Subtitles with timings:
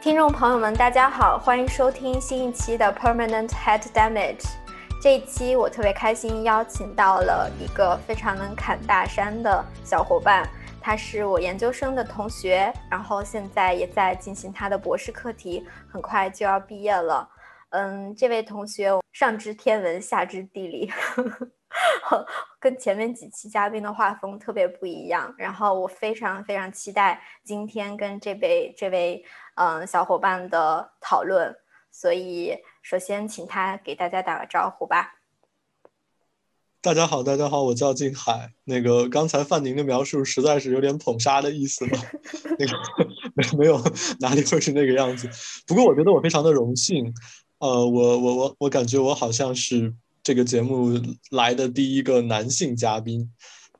[0.00, 4.46] 听众朋友们，大家好，欢迎收听新一期的 Permanent Head Damage。
[4.98, 10.48] 这一期我特别开心，邀请到了一个非常能砍大山的小伙伴，
[10.80, 17.28] 他是我研究生的同学，然后现在也在进行他的博士课题，很快就要毕业了。
[17.68, 20.90] 嗯，这位同学上知天文，下知地理。
[22.60, 31.54] 跟前面几期嘉宾的画风特别不一样，然后我非常非常期待今天跟这位这位嗯小伙伴的讨论，
[31.90, 35.16] 所以首先请他给大家打个招呼吧。
[36.82, 38.52] 大家好，大家好，我叫静海。
[38.64, 41.98] 那个刚才范宁的描述实在是有点捧杀的意思了，
[42.58, 42.78] 那个
[43.34, 43.78] 没 没有
[44.20, 45.28] 哪里会是那个样子。
[45.66, 47.14] 不过我觉得我非常的荣幸，
[47.58, 49.94] 呃，我我我我感觉我好像是。
[50.22, 53.32] 这个节目来的第一个男性嘉宾，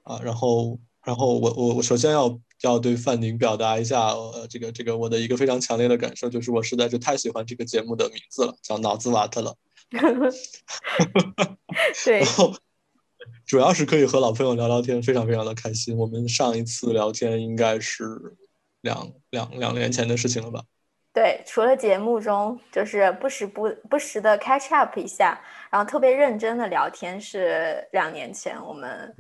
[0.03, 9.55] 啊，然后，然后我我我首先要要对范宁表达一下，呃，这个这个我的一个非常强烈的感受，就是我实在是太喜欢这个节目的名字了，叫脑子瓦特了。
[12.05, 12.55] 对，然后
[13.45, 15.97] 主要是可以和老朋友聊聊天，非常非常的开心。
[15.97, 18.37] 我们上一次聊天应该是
[18.81, 20.63] 两两两年前的事情了吧？
[21.13, 29.13] 对，除了节目中就是不时不不时的 catch up 一下，然后特别认真的聊天是两年前我们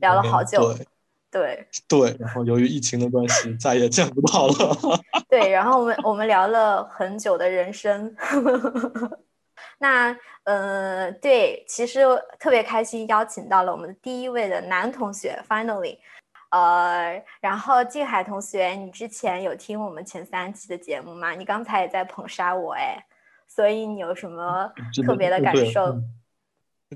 [0.00, 0.74] 聊了好久，
[1.30, 4.76] 对对，然后由于疫情的关系再也见不到了。
[5.30, 8.14] 对，然后我们我们聊了很久的人生。
[9.78, 12.00] 那呃，对，其实
[12.38, 15.96] 特别开心邀请到了我们第一位的男同学，finally。
[16.50, 21.32] 呃，然后静海同学，你之前有听我们前三期的节目吗？
[21.32, 23.06] 你刚才也在捧杀我哎，
[23.46, 24.68] 所以你有什么
[25.06, 26.02] 特别的感受？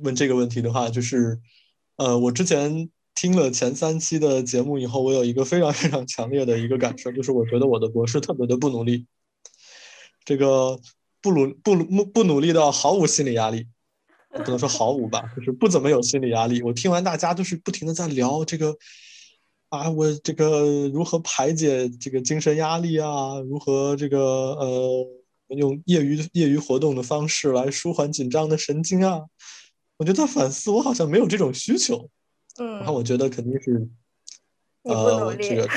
[0.02, 1.38] 问这个问题的话，就是，
[1.98, 9.06] 呃，我之前听了前三期的节目以后，我有一个非常非常强烈的一个感受，就是我觉得我的博士特别的不努力，
[10.24, 10.76] 这个
[11.22, 13.68] 不努不努不努力到毫无心理压力，
[14.32, 16.60] 不能说毫无吧，就是不怎么有心理压力。
[16.60, 18.76] 我听完大家都是不停的在聊这个。
[19.70, 23.40] 啊，我这个如何排解这个精神压力啊？
[23.40, 24.18] 如何这个
[24.54, 25.06] 呃，
[25.48, 29.22] 用业余业余活动的方式来舒缓紧张的神经啊？
[29.96, 32.08] 我就在反思，我好像没有这种需求。
[32.58, 33.88] 嗯，然后我觉得肯定是，
[34.82, 35.68] 呃，这个，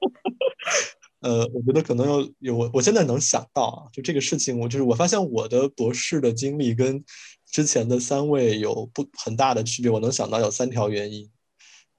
[1.20, 7.02] 呃，我觉得可能有有我，我现在能想到啊，就这个事情，我就是我发现我的博士的经历跟
[7.50, 11.30] 之前的三位有不很大的区别，我能想到有三条原因。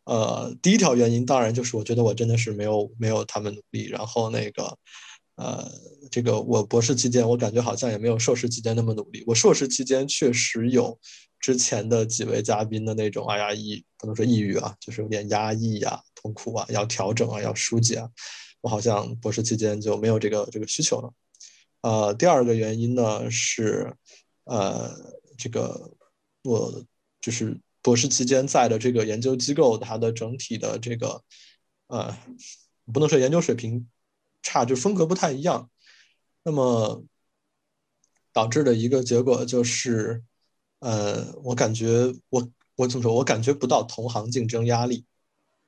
[0.06, 4.78] 呃，第一条原因当然就是我觉得我真的是没有没有他们努力，然后那个，
[5.36, 5.68] 呃，
[6.12, 9.24] 这个我博士期间我感觉好像也没有硕士期间那么努力。
[9.26, 11.00] 我硕士期间确实有
[11.40, 18.08] 之前的几位嘉宾的那种哎呀抑不能说抑郁啊，就是有点压抑呀、痛苦啊，要调整啊、要疏解啊。
[18.62, 21.12] 我好像博士期间就没有这个这个需求了。
[21.82, 23.92] 呃，第二个原因呢是，
[24.44, 24.92] 呃，
[25.36, 25.92] 这个
[26.44, 26.86] 我
[27.20, 27.60] 就是。
[27.86, 31.24] 博士期间在的这个研究机构，它的整体的这个，
[31.86, 32.18] 呃，
[32.92, 33.88] 不能说研究水平
[34.42, 35.70] 差，就风格不太一样。
[36.42, 37.04] 那么
[38.34, 40.24] 导致的一个结果就是，
[40.80, 43.14] 呃，我感觉我我怎么说？
[43.14, 45.06] 我感觉不到同行竞争压力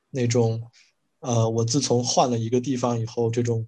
[0.10, 0.72] 那种。
[1.20, 3.68] 呃，我自从换了一个地方以后，这种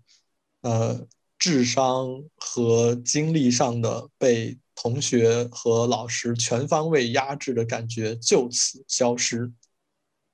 [0.61, 1.05] 呃
[1.37, 4.57] 智商和精力上的被。
[4.81, 9.51] 同学和老师全方位压制的感觉就此消失。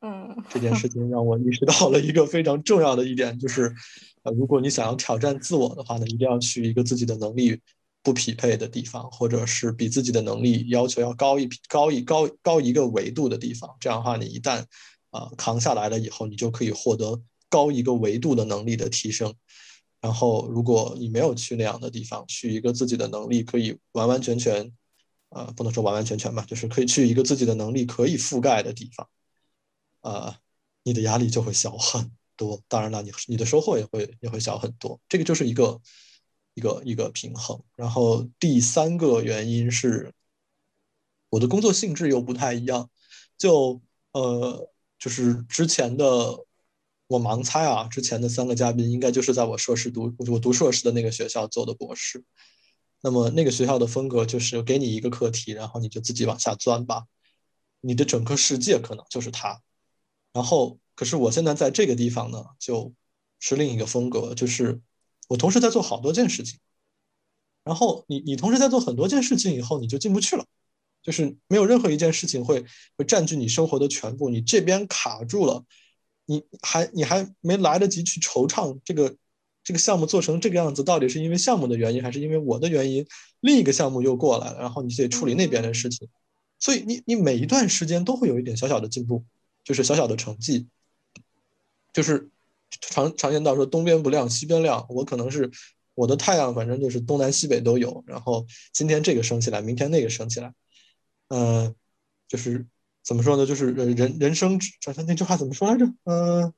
[0.02, 3.74] 嗯，这件事情让我意识到了一个非常重要的一点，就是，
[4.22, 7.60] 呃，如果你想要挑战自我的话呢，一定要去一个自己的能力
[8.04, 13.76] 不匹配的地方，或者是比自己的能力要求要高一高一高高一个维度的地方。
[13.80, 14.64] 这样的话，你一旦
[15.10, 17.20] 啊扛下来了以后，你就可以获得
[17.50, 19.34] 高一个维度的能力的提升。
[20.06, 24.72] 然后，如果你没有去那样的地方，去一个自己的能力可以完完全全，
[25.30, 29.10] 呃，不能说完完全全吧，就是可以去一个自己的能力可以覆盖的地方，
[30.02, 30.36] 呃，
[30.84, 32.62] 你的压力就会小很多。
[32.68, 35.02] 当然了，你你的收获也会也会小很多。
[35.10, 35.82] 这个就是一个
[36.54, 37.60] 一个一个平衡。
[37.76, 40.14] 然后第三个原因是，
[41.30, 42.88] 我的工作性质又不太一样，
[43.40, 43.82] 就
[44.12, 44.70] 呃，
[45.00, 46.46] 就是之前的。
[47.08, 52.24] 我盲猜啊，之前的三个嘉宾应该就是在我硕士读我读硕士的那个学校做的博士。
[53.02, 57.04] 那么那个学校的风格就是给你一个课题，然后你就自己往下钻吧。
[57.82, 59.62] 你的整个世界可能就是它。
[60.34, 62.92] 然后，可是我现在在这个地方呢，就
[63.40, 64.82] 是另一个风格，就是
[65.28, 66.60] 我同时在做好多件事情。
[67.64, 70.44] 然后你你同时在做很多件事情以后，你就进不去了，
[71.04, 72.66] 就是没有任何一件事情会
[72.98, 75.64] 会占据你生活的全部，你这边卡住了。
[76.26, 79.16] 你还你还没来得及去惆怅这个
[79.64, 83.06] 这个项目做成这个样子，到底是因为项目的原因，还是因为我的原因？
[83.42, 86.08] 另一个项目又过来了，然后你得处理那边的事情，
[86.60, 89.24] 所以你你每一段时间都会有一点小小的进步，
[89.64, 90.68] 就是小小的成绩，
[91.94, 92.30] 就是
[92.70, 95.52] 常常言道说东边不亮西边亮，我可能是
[95.94, 100.52] 我的太阳，反正就是东南西北都有，然后今天这个升起来，明天那个升起来，
[101.28, 101.76] 嗯，
[102.28, 102.66] 就是
[103.06, 103.46] 怎么说呢？
[103.46, 104.60] 就是人人生，
[105.08, 105.86] 那句话怎么说来着？
[106.06, 106.54] 嗯。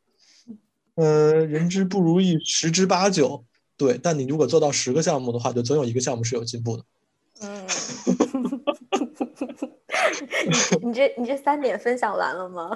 [0.96, 3.46] 呃，人之不如意十之八九，
[3.78, 4.00] 对。
[4.02, 6.84] 但你如果做到十个项目的话，就总有一个项目是有进步的。
[7.42, 7.68] 嗯，
[10.82, 12.76] 你这你这三点分享完了吗？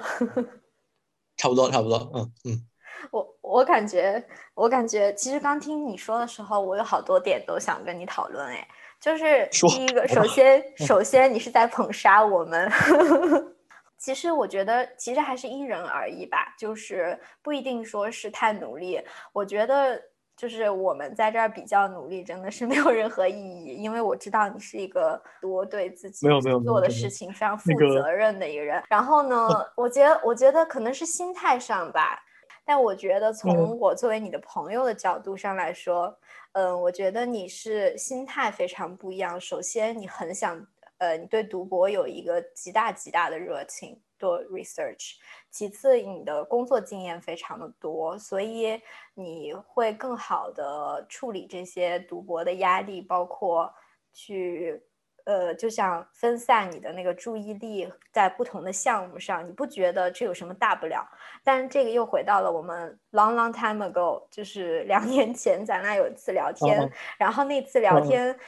[1.36, 2.12] 差不多，差不多。
[2.14, 2.64] 嗯嗯。
[3.10, 8.46] 我我感觉，我感觉，其实刚听你说的时候，我有好多点都想跟你讨论。
[8.46, 8.68] 哎，
[9.00, 12.70] 就是第一个，首先，首先你是在捧杀我们。
[14.02, 19.00] 其实我觉得，其实还是因人而异吧，就是不一定说是太努力。
[19.32, 20.02] 我觉得，
[20.36, 23.76] 就是我们在这儿比较努力，真的是 没有任何意义。
[23.80, 26.26] 因为我知道你是一个多对自己
[26.64, 28.82] 做的事情非常负责任的一个人。
[28.88, 32.18] 然后呢，我觉得，我觉得可能是心态上吧。
[32.64, 36.12] 但我觉得，从我作为你的朋友的角度上来说，
[36.52, 39.40] 嗯，我觉得你是心态非常不一样。
[39.40, 40.66] 首先，你很想。
[41.02, 45.16] 呃，你对读博有一个极大极大的热情，做 research。
[45.50, 48.80] 其次，你的工作经验非常的多，所以
[49.14, 53.74] 你会更好的处理这些读博的压力，包括
[54.12, 54.80] 去
[55.24, 59.44] 呃，就像分散你的那个注意力在不同的项目上。
[59.44, 61.04] 你不觉得这有什么大不了？
[61.42, 66.88] 但是这个又回到了我们 long long time ago， 就是两年前咱俩有一次聊天，
[67.18, 68.38] 然后那次聊天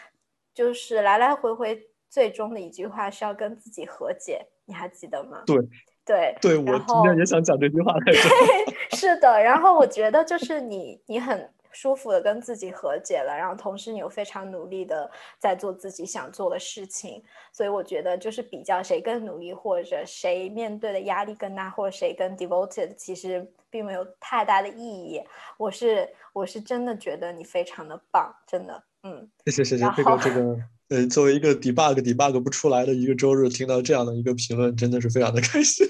[0.54, 1.90] 就是来来回回。
[2.14, 5.42] 最终的一句话是要跟自己和解，你还记得吗？
[5.44, 5.56] 对
[6.04, 8.20] 对对，我今天也想讲这句话来着。
[8.96, 17.20] 是的，然后我觉得就是你，你很舒服的跟自己和解了，然后同时你又非常努力的在做自己想做的事情，
[17.50, 25.20] 所以我觉得就是比较谁更努力，或者谁面对的压力更大，或者谁更 devoted，其实并没有太大的意义。
[25.56, 30.56] 我是我是真的觉得你非常的棒，真的，嗯，谢谢谢谢这个这个。
[30.88, 35.86] 呃，作为一个 debug debug 不出来的一个周日，听到这样的一个评论，真的是非常的开心。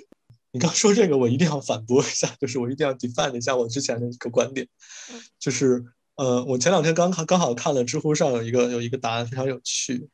[0.53, 4.69] 你刚说这个，我一定要反驳一下，就是我一定要 defend 一下我之前的一个观点，
[5.41, 10.09] 就是呃，我前两天刚看，刚好看了知乎上有一个有一个答案非常有趣，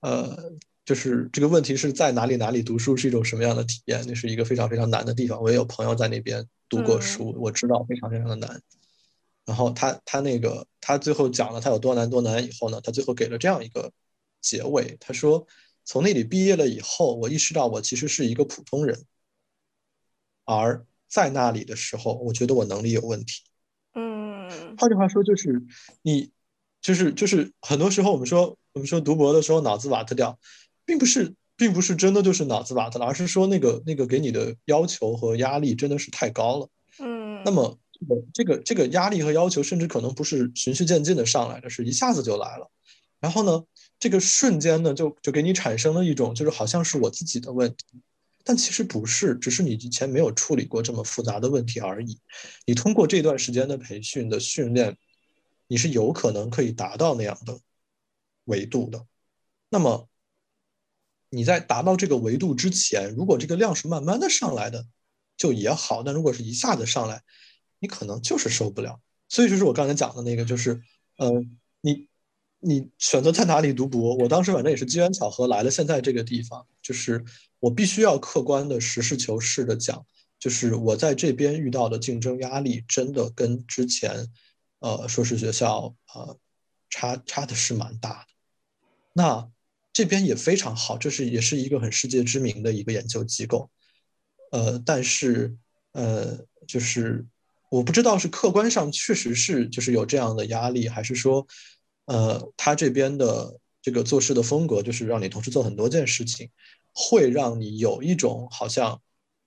[0.00, 0.52] 呃，
[0.84, 4.04] 就是这个问题是在哪里哪里读书是一种什么样的体验？
[4.06, 5.40] 那是一个非常非常难的地方。
[5.40, 8.60] 我也有朋友在那边读过书，我知道非常非常的难。
[9.46, 13.90] 然后他他那个他最后讲了他有多难多难以后呢，他最后给了这样一个。
[14.46, 15.44] 结尾，他说
[15.84, 19.04] ：“从那里毕业了以后，我意识到我其实是一个普通人。
[20.44, 23.42] 而在那里的时候，我觉得我能力有问题。
[23.94, 24.48] 嗯，
[24.78, 25.60] 换句话说，就是
[26.02, 26.30] 你，
[26.80, 30.38] 就是就是很多时候我们说我们说读博的时候脑子瓦特掉，
[30.84, 36.68] 并不是并不是真的就是脑子瓦特了，而是说那个那个给你的要求和压力真的是太高了。
[37.00, 42.70] 嗯，那么这个这个这个压力和要求，甚至可能不是循序渐进的上来的，是一下子就来了。
[43.18, 43.64] 然后呢？”
[43.98, 48.02] 这个瞬间呢，就就给你产生了一种，就是好像是我自己的问题，
[48.44, 52.20] 但其实不是，只是你以前没有处理过这么复杂的问题而已。
[52.66, 54.96] 你通过这段时间的培训的训练，
[55.66, 57.58] 你是有可能可以达到那样的
[58.44, 59.06] 维度的。
[59.68, 60.08] 那么
[61.28, 64.86] 你在达到这个维度之前，如果这个量是慢慢的上来的，
[65.36, 66.02] 就也好。
[66.02, 67.22] 但如果是一下子上来，
[67.78, 69.00] 你可能就是受不了。
[69.28, 70.80] 所以就是我刚才讲的那个，就是
[71.16, 71.32] 呃，
[72.60, 72.88] 你。
[72.98, 74.16] 选择在哪里读博？
[74.16, 77.24] 我当时反正也是机缘巧合来了现在这个地方，就是
[77.60, 80.04] 我必须要客观的实事求是的讲，
[80.40, 84.26] 就是我在这边遇到的竞争压力真的跟之前，
[84.80, 86.36] 呃，硕士学校呃
[86.90, 88.26] 差差的是蛮大的。
[89.12, 89.48] 那
[89.92, 93.70] 这边也非常好，这是也是一个很世界知名的一个研究机构，
[94.50, 95.56] 呃，但是
[95.92, 97.24] 呃，就是
[97.70, 101.46] 我不知道是客观上确实是就是有这样的压力，还是说。
[102.06, 106.50] 呃，他这边的这个做事的风格，就是让你同时做很多件事情，
[106.92, 109.00] 会让你有一种好像，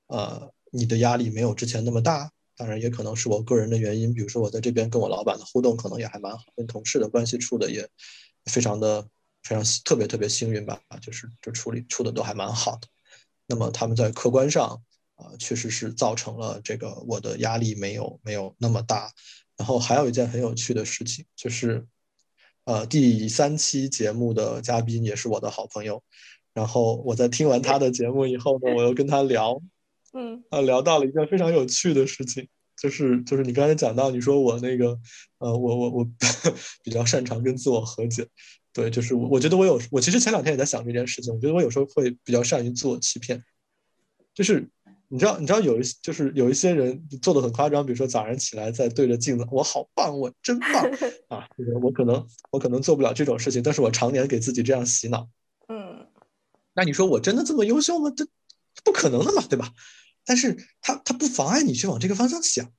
[0.08, 2.32] 呃，你的压力没有之前那么大。
[2.56, 7.88] 当然，也可能是我个人的原因，比如说我在这边跟我老板的互动可能也还蛮好，跟同事的关系处的也
[8.46, 9.01] 非常的
[9.44, 12.88] 非常特别特别幸运吧，就是就处理处的都还蛮好的。
[13.48, 14.82] 那么他们在客观上
[15.16, 19.10] 啊，确实是造成了这个我的压力没有没有那么大。
[19.56, 21.88] 然后还有一件很有趣的事情就是。
[22.70, 26.04] 呃，第三期节目的嘉宾也是我的好朋友，
[26.54, 29.60] 然后我在听完他的节目以后呢，我又跟他聊，
[30.14, 32.48] 嗯，呃，聊到了一件非常有趣的事情，
[32.80, 35.00] 就是就是你刚才讲到，你说我那个，
[35.40, 36.08] 呃，我我我
[36.86, 38.28] 比较擅长跟自我和解，
[38.72, 43.42] 对，就是我我觉得我有，我其实前两天也在想这件事情，我觉得我有时候会比较善于自我欺骗，
[44.36, 44.70] 就是
[45.12, 50.70] 你知道你知道有一就是有一些人做的很夸张，比如说早上起来在对着镜子，我好棒，我真棒
[51.30, 55.28] 啊，这个我可能我可能做不了这种事情，但是我常年给自己这样洗脑，
[55.68, 56.08] 嗯，
[56.74, 58.13] 那你说我真的这么优秀吗？
[58.16, 58.25] 这
[58.84, 59.74] 不可能的嘛，对吧？
[60.24, 62.72] 但是它它不妨碍你去往这个方向想。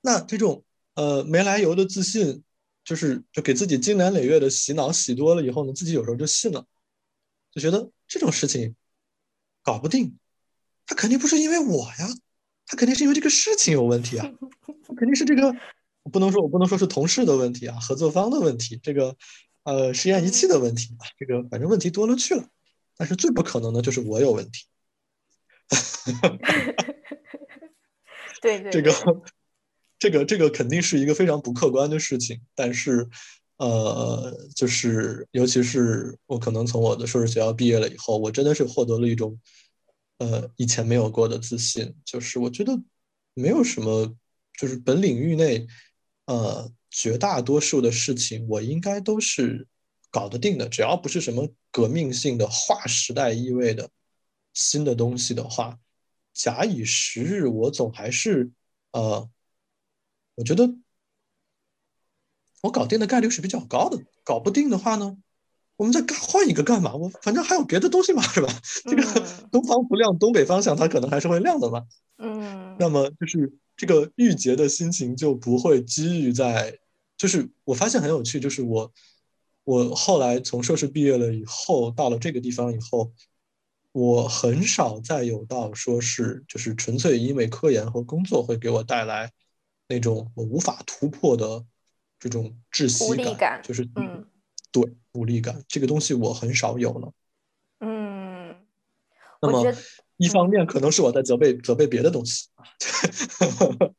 [0.00, 2.42] 那这种呃没来由的自信，
[2.84, 6.66] 就是就给自己经年累月的洗脑洗多了以后呢，自己有时候就信了，
[7.52, 8.74] 就觉得这种事情
[9.62, 10.18] 搞不定，
[10.86, 12.08] 他肯定不是因为我呀，
[12.66, 14.30] 他肯定是因为这个事情有问题啊，
[14.96, 15.54] 肯定是这个
[16.12, 19.16] 不能说我不能说是同事的问题啊，合作方的问题，这个
[19.64, 22.44] 呃实验仪器的问题啊，这个反正问题多了去了。
[22.96, 24.66] 但是最不可能的就是我有问题。
[28.40, 28.92] 对对，这个，
[29.98, 32.40] 这个，这个肯定是一个非常不客观的事情。
[32.54, 33.08] 但是，
[33.56, 39.38] 呃，就是尤其是我可能从我的硕士学校毕业了以后，我真的是获得了一种，
[40.18, 41.94] 呃，以前没有过的自信。
[42.04, 42.80] 就是我觉得
[43.34, 44.16] 没有什么，
[44.58, 45.66] 就是本领域内，
[46.26, 49.66] 呃，绝大多数的事情我应该都是
[50.10, 50.68] 搞得定的。
[50.68, 53.90] 只要不是什么革命性的、划时代意味的。
[54.56, 55.80] 新的东西的话，
[56.32, 58.52] 假以时日，我总还是，
[58.92, 59.28] 呃，
[60.36, 60.76] 我觉得
[62.62, 64.00] 我搞定的概率是比较高的。
[64.22, 65.18] 搞不定的话呢，
[65.76, 66.94] 我们再换一个干嘛？
[66.94, 68.48] 我反正还有别的东西嘛，是吧？
[68.84, 69.02] 这个
[69.50, 71.84] 东方不亮，东北方向它可能还是会亮的嘛。
[72.18, 72.76] 嗯。
[72.78, 76.78] 那么就是这个郁结的心情就不会积郁在，
[77.16, 78.92] 就是我发现很有趣，就是我
[79.64, 83.12] 我后来从硕士毕业了以后，到了这个地方以后。
[83.96, 89.30] 我很少再有到说是就是纯粹因为科研和工作会给我带来
[89.86, 91.64] 那种我无法突破的
[92.18, 94.26] 这种窒息感，就是嗯，
[94.72, 94.82] 对
[95.14, 97.12] 无力感这个东西我很少有了。
[97.80, 98.54] 嗯，
[99.40, 99.72] 那么
[100.16, 102.48] 一方面可能是我在责备责备别的东西，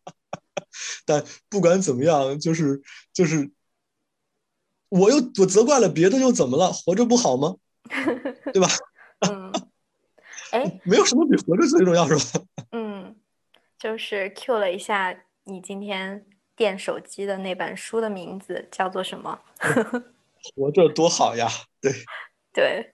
[1.05, 2.81] 但不管怎么样，就是
[3.13, 3.49] 就是
[4.89, 6.71] 我又我责怪了别的又怎么了？
[6.71, 7.55] 活着不好吗？
[8.53, 8.67] 对吧？
[9.29, 9.51] 嗯。
[10.51, 12.45] 哎，没有什么比活着最重要，是吧？
[12.71, 13.15] 嗯，
[13.77, 19.37] 就是 Q 了一下你今天垫手机的那本书的名字叫做什么？
[20.55, 21.47] 活着多好呀！
[21.81, 21.91] 对
[22.53, 22.91] 对。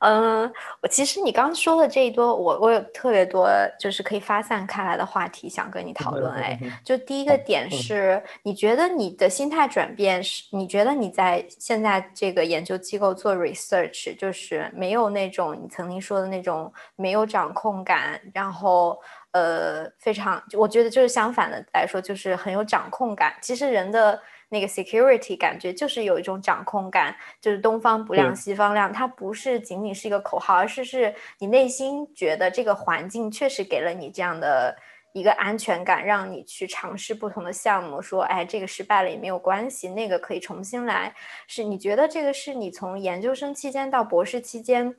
[0.00, 0.50] 嗯，
[0.82, 6.32] 我其实你刚说的这一多，我我有特别多就是可以发散开来的话题想跟你讨论。
[6.32, 10.44] 哎，就第一个点是，你觉得你的心态转变是？
[10.52, 18.98] 你觉得你在现在这个研究机构做 research，就是没有那种你曾经说的那种没有掌控感，然后
[19.32, 23.34] 呃非常，我觉得就是相反的来说，就是很有掌控感。
[23.42, 24.20] 其实人的。
[24.50, 34.76] 那个 security 感觉就是有一种掌控感，就是东方不亮西方亮，它不是仅仅是一个口号，而是是你内心觉得这个环境确实给了你这样的
[35.12, 38.02] 一个安全感，让你去尝试不同的项目。
[38.02, 41.14] 说，哎，这个失败了也没有关系，那个可以重新来。
[41.46, 44.92] 是你觉得这个是你从研究生期间到博士期间，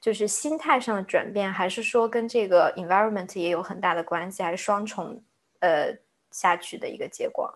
[0.00, 5.22] 就是心态上的转变，还是说跟这个 environment 也有很大的关系，还是双重
[5.60, 5.96] 呃
[6.32, 7.52] 下去的一个结果？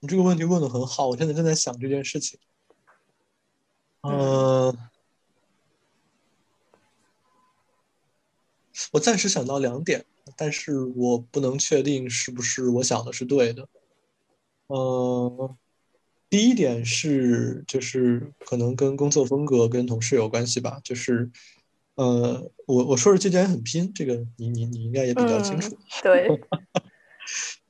[0.00, 2.38] 你这个问题问的很好，我现在正在想这件事情。
[4.02, 4.74] 嗯，
[8.92, 13.68] 我暂时想到两点，但是我不能确定是不是我想的是对的。
[14.68, 15.54] 嗯，
[16.30, 20.80] 第一点是，就是可能跟工作风格、跟同事有关系吧。
[20.82, 21.30] 就是，
[21.96, 25.76] 呃，我我说是这件很拼，这个你你你应该也比较清楚。
[26.02, 26.26] 对。
[26.26, 26.40] 对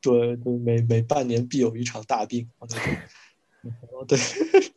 [0.01, 4.07] 对，每每半年必有一场大病啊，那种。
[4.09, 4.19] 对，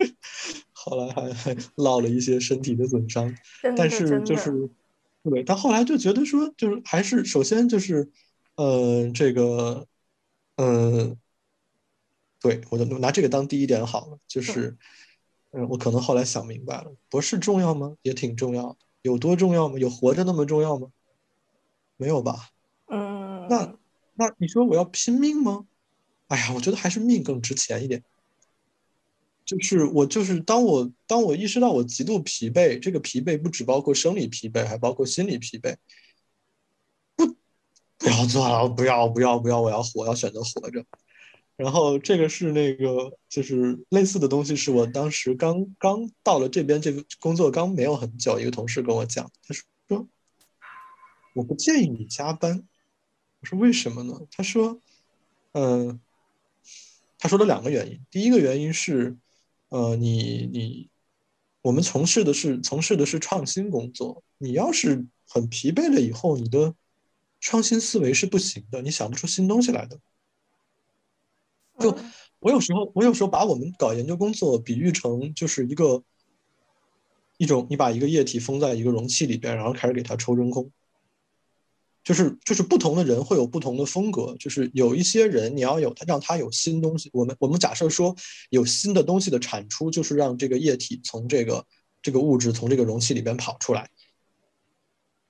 [0.73, 3.33] 后来还还落了一些身体的损伤，
[3.77, 4.69] 但是就是，
[5.23, 8.11] 对，但后来就觉得说，就是还是首先就是，
[8.55, 9.87] 呃，这个，
[10.57, 11.17] 嗯，
[12.41, 14.75] 对我就拿这个当第一点好了，就是，
[15.51, 17.95] 嗯，我可能后来想明白了，博士重要吗？
[18.01, 19.79] 也挺重要，有多重要吗？
[19.79, 20.89] 有活着那么重要吗？
[21.95, 22.49] 没有吧？
[22.87, 23.77] 嗯，那。
[24.15, 25.65] 那你说我要拼命吗？
[26.27, 28.03] 哎呀，我觉得还是命更值钱一点。
[29.45, 35.75] 就是我，就是当我当我意识到我极度疲惫，这个疲惫不只包括生理疲惫，还包括心理疲惫。
[37.15, 37.27] 不，
[37.97, 40.85] 不要做了，不要，不要，不要，我要活，要选择活着。
[41.57, 50.07] 然后这个是那个，就是类似的东西，是我当时刚刚到了这边，这个工作刚没有很久，一个同事跟我讲，他说，
[51.35, 52.65] 我不建议你加班。
[53.43, 54.17] 我说为什么呢？
[54.31, 54.81] 他说，
[55.51, 55.99] 嗯，
[57.19, 57.99] 他说了两个原因。
[58.09, 59.17] 第一个原因是，
[59.67, 60.89] 呃，你你
[61.61, 66.73] 我们从事的是从事的是创新工作，你要是很疲惫了以后，你的
[67.41, 69.99] 创新思维是不行的，你想不出新东西来的。
[71.79, 71.93] 就
[72.39, 76.01] 我有时候，我有时候把我们搞研究工作比喻成就是一个
[77.35, 80.71] 一种，你把一个液体封在一个容器里边，然后开始给它抽真空。
[82.03, 87.09] 就是就是不同的人会有不同的风格，就是有一些人你要有他让他有新东西。
[87.13, 88.15] 我们我们假设说
[88.49, 91.65] 有新的东西的产出，就是让这个液体从这个
[92.01, 93.89] 这个物质从这个容器里边跑出来。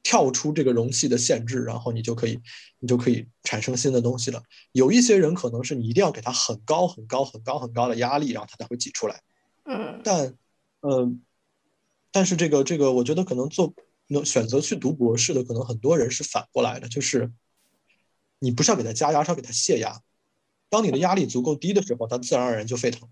[0.06, 2.38] 跳出这个容器的限制，然后你就可以，
[2.80, 4.44] 你就可以产生新的东西了。
[4.74, 9.22] 有一些人可能是你一定要给他很高很高很高很高的压力，然后他才会挤出来。
[9.64, 10.36] 嗯，但，
[10.82, 11.22] 嗯，
[12.12, 13.74] 但是这个这个，我觉得可能做
[14.26, 17.32] 选择去读博士的，可能很多人是反过来的，就是
[18.40, 20.02] 你不是要给他加压，是要给他泄压。
[20.70, 23.08] 当你的压力足够低的时候，他自然而然就沸腾。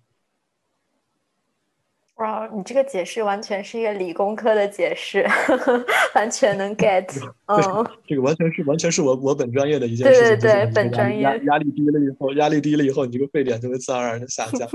[2.15, 5.25] 哇，你这个解释完全是一个理工科的解释，
[6.13, 7.07] 完全能 get。
[7.47, 7.57] 嗯，
[8.05, 10.29] 这个完全是完全是我我本专业的一件事情。
[10.29, 14.69] 对对对，本专业压压力低了以后，压力低了以后，你这个沸点就会自然而然的下降。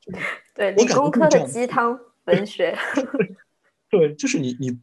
[0.54, 2.76] 对，理工科的鸡汤文学。
[3.88, 4.78] 对，就是你你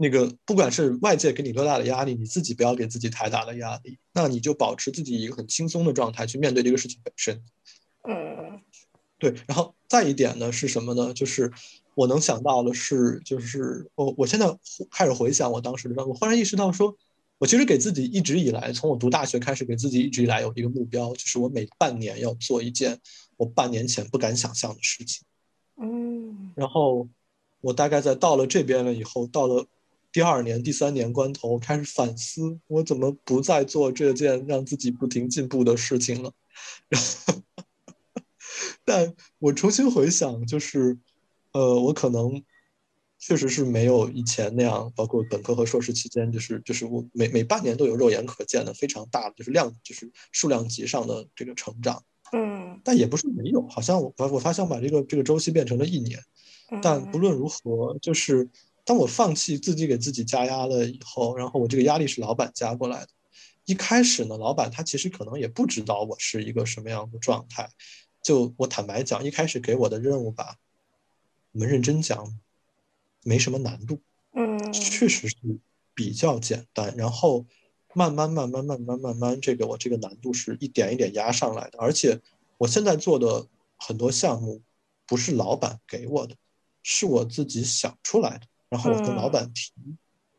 [0.00, 7.42] 那个，不管是外界给你多大的压力，你自己不要给自己太大的压力，那你就保持自己一个很轻松的状态去面对这个事情本身。
[8.08, 8.60] 嗯。
[9.18, 11.12] 对，然后再一点呢是什么呢？
[11.12, 11.52] 就是
[11.94, 14.46] 我能想到的是，就是我我现在
[14.90, 16.96] 开始回想我当时的，我忽然意识到，说
[17.36, 22.98] 我其实给自己一直以来，从我读大学开始，给自己一直以来有一个目标，就是我每半年要做一件
[23.36, 25.22] 我半年前不敢想象的事情。
[25.76, 27.06] 嗯，然后
[27.60, 29.66] 我大概在到了这边了以后，到了
[30.12, 36.32] 第二年、第三年关头，开始反思，我怎么不再做这件让自己不停进步的事情了？
[36.88, 37.42] 然后。
[38.84, 40.98] 但我重新回想，就是，
[41.52, 42.42] 呃，我可能
[43.18, 52.02] 确实是没有以前那样，包括本科和硕士期间，就是就是我每每半年都有肉眼可见的非常大的，就是量就是数量级上的这个成长。
[52.32, 52.80] 嗯。
[52.82, 56.18] 但也不是没有，好像我我我发现把这个这个周期变成了一年。
[56.82, 58.48] 但不论如何，就是
[58.90, 63.08] 当我放弃自己给自己加压了以后，然后我这个压力是老板加过来的。
[63.64, 67.70] 一开始呢，老板他其实可能也不知道我是一个什么样的状态。
[68.20, 70.56] 就我坦白讲，一开始给我的任务吧，
[71.52, 72.36] 我们认真讲，
[73.22, 74.00] 没什么难度，
[74.34, 75.36] 嗯，确实是
[75.94, 76.92] 比较简单。
[76.96, 77.46] 然后
[77.94, 81.78] 慢慢慢慢慢慢慢慢，这个我这个难度是一点一点压上来的。
[81.78, 82.20] 而且
[82.58, 84.60] 我现在做的很多项目，
[85.06, 86.34] 不是老板给我的，
[86.82, 88.48] 是我自己想出来的。
[88.70, 89.70] 然后我跟老板提，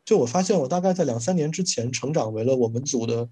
[0.04, 3.28] 就我发现我大概在两三年之前成长为了我们组的。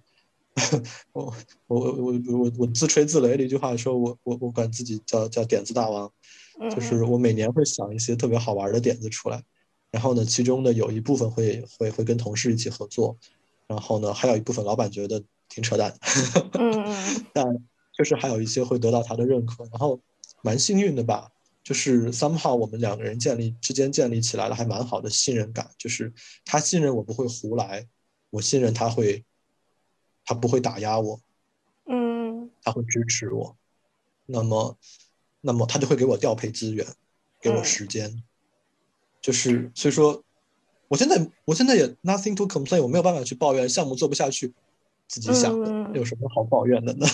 [1.12, 1.32] 我
[1.68, 6.10] 我我我我我自吹自擂的一句话说，我我我管自己叫叫点子大王，
[6.74, 9.40] 就是我每年会想一些特别好玩的点子出来，
[9.92, 13.16] 然后呢，其中的有一部分会会会跟同事一起合作，
[13.68, 15.96] 然后呢，还有一部分老板觉得挺扯淡，
[17.32, 17.46] 但
[17.96, 20.00] 确实还有一些会得到他的认可，然后
[20.42, 21.30] 蛮幸运的吧，
[21.62, 26.12] 就是三号我们两个人建立之间建立起来了还蛮好的信任感，就是
[26.44, 27.86] 他信任我不会胡来，
[28.30, 29.24] 我信任他会。
[30.22, 31.20] 他不会打压我，
[31.86, 33.56] 嗯，他会支持我，
[34.26, 34.78] 那么，
[35.40, 36.86] 那么他就会给我调配资源，
[37.40, 38.22] 给我时间，
[39.20, 40.22] 就是所以说，
[40.86, 44.54] 我现在我现在也 nothing to complain，我没有办法去抱怨项目做不下去，
[45.10, 47.06] 自己想的有什么好抱怨的呢？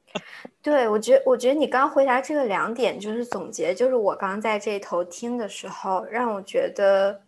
[0.62, 7.22] 对，我觉我觉得你刚回答这个两点就是总结，就是我刚在这头听的时候，让我觉得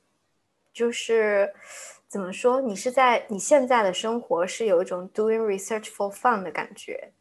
[0.73, 1.51] 就是。
[2.11, 2.61] 怎么说？
[2.61, 7.13] 你是在你现在的生活是有一种 doing research for fun 的感觉，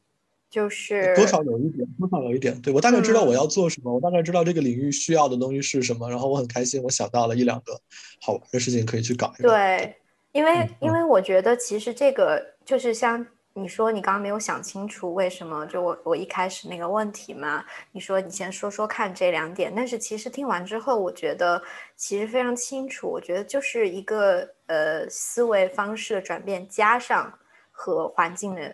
[0.50, 2.60] 就是多少有一点，多少有一点。
[2.60, 7.80] 对我大概知道我要做什么，我大概知道这个领域需要的东西是什么，然后我很开心，我想到了一两个
[8.20, 9.50] 好玩的事情可以去搞一搞。
[9.50, 9.96] 对，
[10.40, 13.26] 因为因为我觉得其实这个就是像。
[13.54, 15.66] 你说你刚刚没有想清楚为什么？
[15.66, 19.74] 就我我一开始那个问题嘛，你说你先说说看这两点。
[19.76, 21.62] 但是其实听完之后，我觉得
[21.98, 23.10] 其实非常清楚。
[23.10, 27.34] 我觉得就是一个呃思维方式的转变，加上
[27.70, 28.74] 和环境的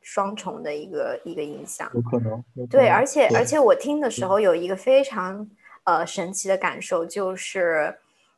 [0.00, 1.88] 双重的一个一个影响。
[1.94, 2.42] 有可能。
[2.68, 5.48] 对，而且而且我听的时候有一个非常
[5.84, 7.96] 呃神奇的感受，就是。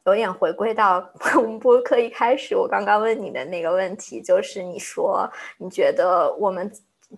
[0.08, 6.70] 有点回归到 我们播客一开始，我刚刚问你的那个问题，就是你说你觉得我们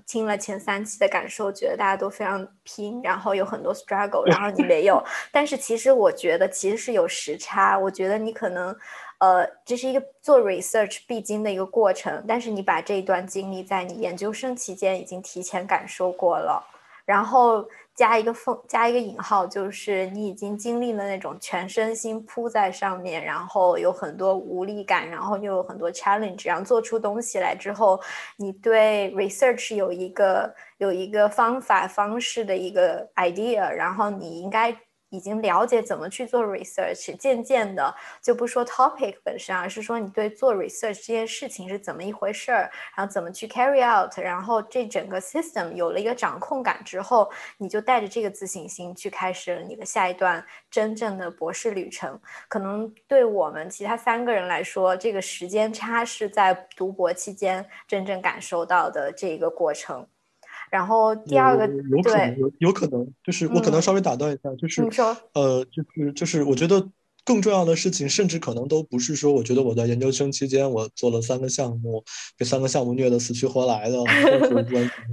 [0.06, 5.02] 听了前三期的感受，觉得大家都非常拼，然后有很多 struggle，然后你没有。
[5.32, 8.74] 但是其实我觉得其实是有时差，我觉得你可能
[9.18, 16.64] 呃，这是一个做 research 必经的一个过程，但是你把这一段经历在你研究生期间已经提前感受过了，
[17.04, 17.68] 然后
[18.00, 28.00] 加一个缝加一个引号，就是你已经经历了那种全身心扑在上面，然后有很多无力感，然后又有很多 challenge，然后做出东西来之后，
[28.38, 34.74] 你对 research 有一个有一个方法方式的一个 idea，然后你应该。
[35.10, 52.18] 已经了解怎么去做 research，渐渐的就不说 topic 本身，而是说你对做 research 这件事情是怎么一回事儿，然后怎么去 carry out，然后这整个 system 有了一个掌控感之后，你就带着这个自信心去开始了你的下一段真正的博士旅程。
[52.48, 60.06] 可能对我们其他三个人来说，这个时间差是在读博期间真正感受到的这一个过程。
[60.70, 64.82] 然后第二个有可能有有可能就是我可能稍微打断一下，就是
[65.34, 66.88] 呃就是就是我觉得
[67.24, 72.02] 更重要的事情，甚至可能都不是说，我觉得我在研究生期间我做了三个项目，
[72.36, 74.60] 这三个项目虐得死去活来的，或者 怎么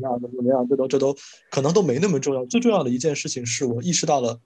[0.01, 1.15] 样怎么样，这都这都
[1.51, 2.45] 可能都没那么重要。
[2.45, 4.39] 最重要的一件事情是我意识到了，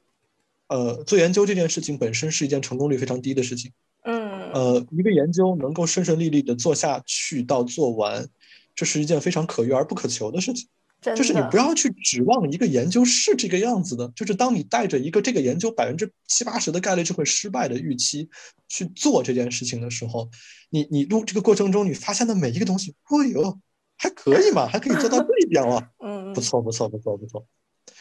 [0.70, 3.72] 呃，做研究这件事情本身是一件成功率非常低的事情。
[4.04, 8.28] 嗯，呃，一个研究能够顺顺利利的做下去到做完，
[8.74, 10.68] 这是一件非常可遇而不可求的事情。
[11.02, 18.30] 就是你不要去指望一个研究是这个样子的，就是当你带着一个这个研究百分之七八十的概率就会失败的预期
[18.70, 20.30] 去做这件事情的时候，
[20.70, 23.60] 你你录这个过程中你发现的每一个东西，哎呦，
[23.98, 27.48] 还可以嘛，还可以做到这一点了， 嗯，不错不错不错不错，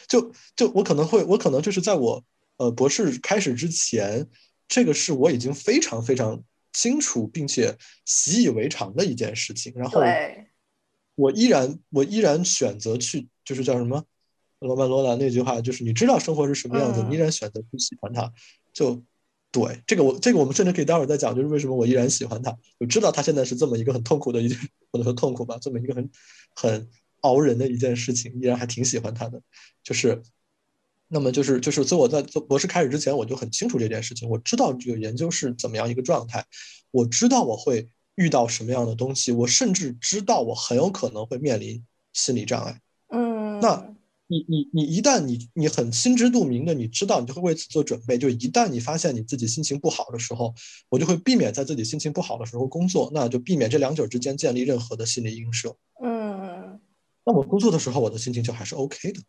[0.07, 2.23] 就就我可能会我可能就是在我
[2.57, 4.27] 呃博士开始之前，
[4.67, 9.99] 这个是我已经非常非常清楚并且习以为常的一件事情，然后。
[11.21, 14.03] 我依然，我依然选择去，就是叫什么，
[14.57, 18.33] 罗曼罗兰那句话，就是你知道生活是什么样子，你依然选择去喜欢它，
[18.73, 19.03] 就
[19.51, 24.57] 对这个我这个我们甚至可以待会儿再讲，就是为什么我依然喜欢它，我知道它现在是这么一个很痛苦的一件，
[24.91, 26.09] 或者说痛苦吧，这么一个很
[26.55, 29.39] 很熬人的一件事情，依然还挺喜欢它的，
[29.83, 30.23] 就是，
[31.07, 36.43] 那么就是就是所以我在做博士开始之前，我就很清楚这件事情，我知道这个研究是怎么样一个状态，
[36.89, 37.87] 我知道我会。
[38.15, 42.79] 遇到什么样的东西，我甚至知道我很有可能会面临心理障碍。
[43.07, 43.93] 嗯，那
[44.27, 48.17] 你你你一旦你你很心知肚明的，你知道你就会为此做准备。
[48.17, 50.53] 就一旦你发现你自己心情不好的时候，
[50.89, 55.75] 我就会避免在自己心情不好的时候工作，那就避免这两者之间建立任何的心理映射。
[56.01, 56.79] 嗯，
[57.25, 59.21] 那我工作的时候，我的心情就还是 OK 的。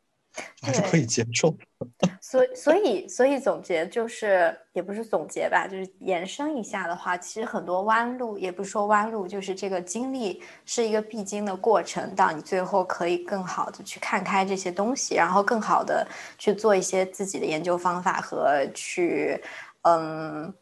[0.63, 1.55] 还是可以接受，
[2.21, 16.07] 所所以所以总结就是也不是总结吧，就是延伸一下的话，其实很多弯路也不是说弯路，就是这个经历是一个必经的过程，到你最后可以更好的去看开这些东西，然后更好的
[16.39, 19.43] 去做一些自己的研究方法和去
[19.83, 20.53] 嗯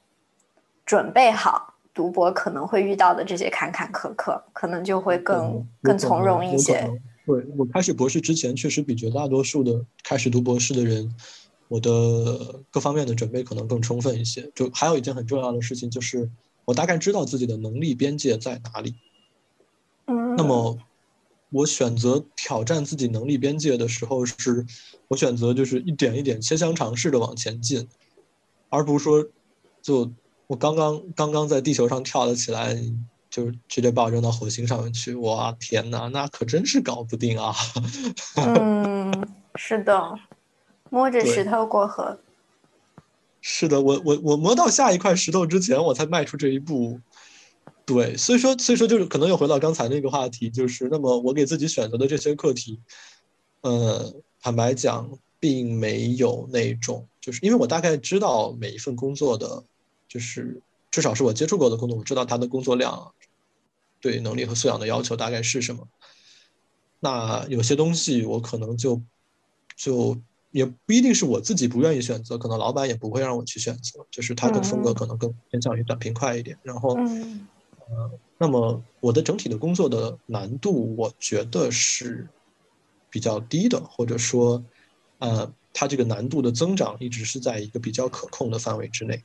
[0.84, 6.90] 准备好读博可能会遇到的这些坎坎坷坷，可能就会更更从容一些。
[7.30, 11.14] 对我开始博士之前，确实比绝大多数的开始读博士的人，
[11.68, 14.50] 我的各方面的准备可能更充分一些。
[14.52, 16.28] 就还有一件很重要的事情，就是
[16.64, 18.96] 我大概知道自己的能力边界在哪里。
[20.06, 20.34] 嗯。
[20.36, 20.76] 那么，
[21.50, 24.66] 我选择挑战自己能力边界的时候，是
[25.06, 27.86] 我选择就是一点一点切香肠式的往前进，
[28.70, 29.24] 而不是说，
[29.80, 30.10] 就
[30.48, 32.76] 我刚刚刚刚在地球上跳了起来。
[33.30, 37.54] 就直接把我扔到火星上面去，哇天哪，那可真是搞不定啊！
[38.36, 40.18] 嗯，是的，
[40.90, 42.18] 摸着石头过河。
[43.40, 47.00] 是的，我我我摸到下一块石头之前，我才迈出这一步。
[47.86, 52.78] 对，所以说所以说就是可能又回到刚才那个话题，就是那么我给自己选择的这些课题，
[53.62, 54.12] 呃，
[54.42, 59.64] 坦白讲，并没有那种，就是因为我大概知道每一份工作的，
[60.06, 63.12] 就是至少是我接触过的工作，我知道他的工作量。
[64.00, 65.86] 对能力和素养的要求大概是什么？
[66.98, 69.02] 那有些东西我可能就
[69.76, 76.58] 就也不一定是我自己不愿意选择，可能老板也不会让我去选择，就是他的风格可能更偏向于短平快一点。
[76.62, 82.28] 然后，呃，那么我的整体的工作的难度，我觉得是
[83.08, 84.62] 比较低的，或者说，
[85.20, 89.22] 呃，它这个难度的增长一直是在一个比较可控的范围之内。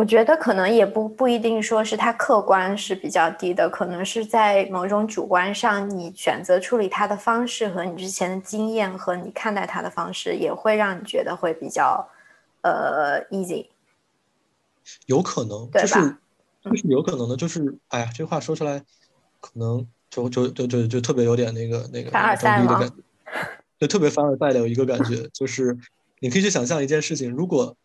[0.00, 12.08] 我觉得可能也不不一定说是它客观是比较低的，可能是在某种主观上，你选择处理它的方式和你之前的经验和你看待它的方式，也会让你觉得会比较，
[12.62, 13.66] 呃，easy。
[15.04, 16.16] 有可能，就是
[16.62, 18.82] 就是有可能的，就是哎呀，这话说出来，
[19.38, 22.94] 可能就就就就就特别有点那个那个凡尔赛的感觉，
[23.78, 25.76] 就特别凡尔赛的有一个感觉，就是
[26.20, 27.76] 你可以去想象一件事情，如果。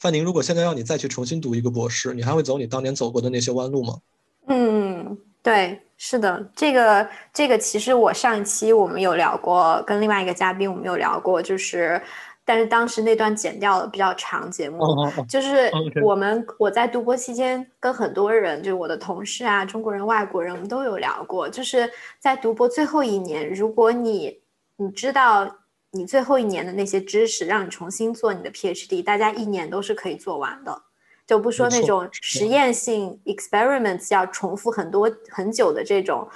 [0.00, 3.98] 范宁，如果现在让你再去重新读一个博士，你还会走你当年走过的那些弯路吗？
[4.46, 12.02] 嗯，对，是的，这个这个其实我上一期我们有聊过，跟另外一个嘉宾我们有聊过，就是。
[12.42, 14.80] 但是当时那段剪掉了，比较长节目，
[15.28, 15.70] 就是
[16.02, 24.36] 我们我在读博期间跟很多人，就是我的同事啊，中国人、外国人，我们都有聊过，就是在读博最后一年，如果你
[24.78, 25.48] 你知道
[25.92, 30.82] 你最后一年的那些知识，让你重新做你的 PhD，大家一年都是可以做完的，
[31.26, 36.28] 就不说那种实验性 experiments 要重复很多很久的这种。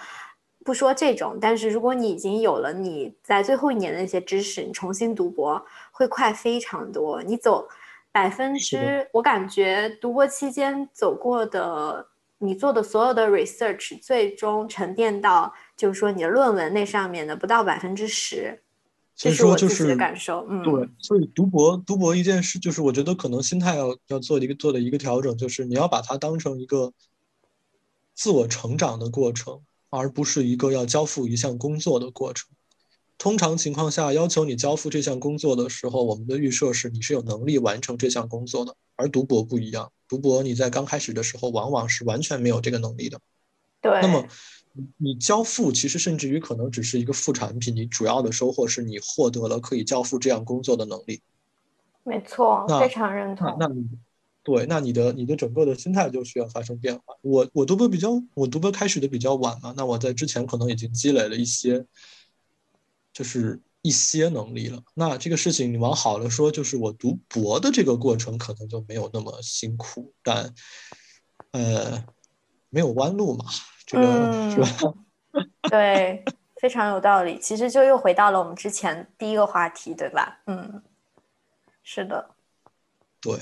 [0.64, 5.62] 不说这种，但是如果你已经有了你在最后一年的那些知识，你重新读博
[5.93, 7.23] 会快非常多。
[7.23, 7.69] 你走
[8.11, 18.63] 百分之，我感觉读博期间走过的，你做的所有的 research，最终沉淀到就是说你的论文那上面的不到百分之十。
[19.16, 20.88] 所以说就是感受，嗯，对。
[20.98, 26.92] 所以读博读博一件事，就是我觉得可能心态要要做一个做的一个调整，就是你要把它当成一个
[28.14, 29.61] 自我成长的过程。
[29.96, 32.48] 而不是一个要交付一项工作的过程。
[33.16, 38.74] 通常情况下，要求你交付这项工作的时候，我们的预设是你是有能力完成这项工作的。
[38.96, 43.20] 而读博不一样，读博你在刚开始的时候，往往是完全没有这个能力的。
[43.81, 43.92] 对。
[44.03, 44.27] 那么，
[44.97, 51.23] 你交付其实甚至于可能只是一个副产品，你主要的收获是你获得了可以交付这样工作的能力。
[52.03, 53.57] 没错，非常认同。
[53.59, 53.89] 那你。
[54.47, 57.15] 对，那你的你的整个的心态就需要发生变化。
[57.23, 61.87] 我我读博比较，我读博开始的比较晚嘛，那我在之前可能已经积累了一些，
[63.11, 64.83] 就是一些能力了。
[64.93, 70.55] 那这个事情你往好了说，就是我读博的这个过程可能就没有那么辛苦，但
[71.53, 72.05] 呃，
[72.69, 73.47] 没有弯路嘛，
[73.87, 74.94] 这个是吧？
[75.68, 76.25] 对，
[76.57, 77.38] 非常有道理。
[77.38, 80.40] 其实就又回到了我们之前第一个话题，对吧？
[80.47, 80.83] 嗯，
[81.83, 82.31] 是的，
[83.20, 83.38] 对。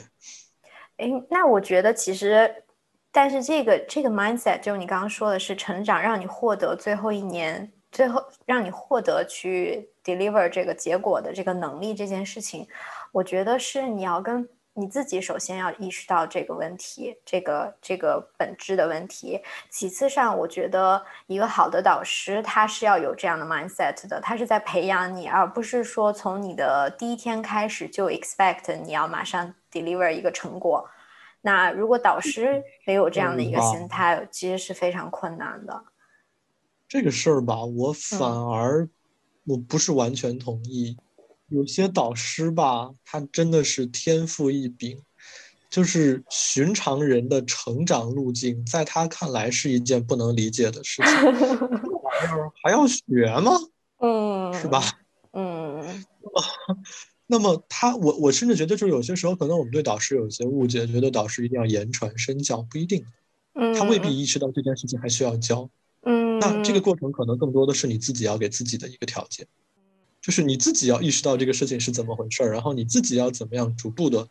[0.97, 2.65] 哎，那我觉得其实，
[3.11, 12.67] 但是这个这个 mindset 就你刚刚说的是成长，让你获得最后一年，最后让你获得去 deliver 这个结果的这个能力这件事情，
[13.11, 19.41] 我觉得是你要跟你自己首先要意识到这个问题，这个这个本质的问题。
[19.71, 29.55] 其次上，我觉得一个好的导师他是要有这样的 mindset 的，他是在培养你，而不是说从你的第一天开始就 expect 你要马上。
[29.73, 30.87] deliver 一个成果，
[31.41, 35.85] 那如果导师没有这样的一个心态，其实是非常困难的。
[36.87, 38.87] 这个事儿吧，我反而
[39.47, 40.99] 我不是完全同意。
[41.53, 44.99] 有些导师吧，他真的是天赋异禀，
[45.71, 51.13] 就是寻常人的成长路径，在他看来是一件不能理解的事情。
[52.65, 53.03] 还要学
[53.41, 53.53] 吗？
[53.99, 54.83] 嗯，是吧？
[55.33, 56.05] 嗯。
[57.27, 63.03] 那么他，我我甚至觉得，就是有些时候，可能我们对导师有一些误解，觉得导师一定要言传身教，不一定，
[63.55, 65.71] 嗯，他未必意识到这件事情还需要教，
[66.03, 69.47] 嗯，那这个过程可能更多的是你自己要给自己的一个条件，
[70.23, 74.27] 就是你自己要意识到这个事情是怎么回事儿，然后你自己要怎么样逐步的，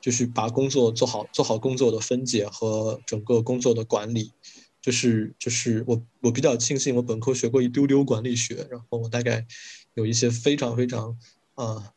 [0.00, 4.32] 就是把工作做好，做好工作的分解和整个工作的管理，
[4.80, 9.44] 就是就是我我比较庆幸我本科学过一丢丢管理学，然后我大概
[9.92, 11.18] 有一些非常非常
[11.56, 11.90] 啊。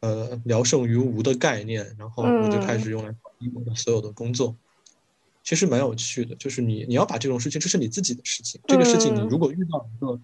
[0.00, 4.54] 呃，聊胜于无的概念，然后我就开始用来管理我的所有的工作，
[5.42, 6.36] 其实蛮有趣的。
[6.36, 8.60] 就是你，你要把这种事情，这是你自己的事情。
[8.68, 10.20] 这个事情，你如果遇到一个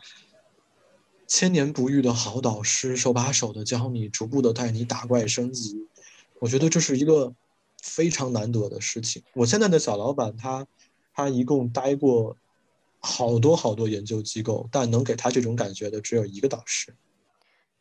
[1.27, 5.87] 千年不遇的好导师，手把手的教你，逐步的带你打怪升级，
[6.39, 7.35] 我觉得这是一个
[7.83, 9.23] 非常难得的事情。
[9.35, 10.67] 我现在的小老板，他
[11.15, 12.37] 他一共待过
[13.01, 16.95] 好多好多研究机构，但能给他这种感觉的只有一个导师。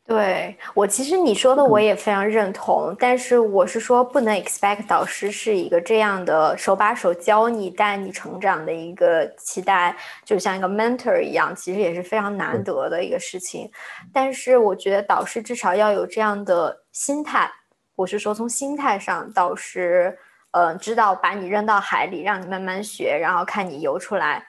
[0.06, 13.70] 对我，其实你说的我也非常认同，但是我是说不能 expect 导师是一个这样的手把手教你、带你成长的一个期待，就像一个 mentor 一样，其实也是非常难得的一个事情。
[14.12, 17.50] 但是我觉得导师至少要有这样的心态，
[17.96, 20.18] 我是说从心态上，导师
[20.50, 24.48] 呃知道把你扔到海里，让你慢慢学，然后看你游出来，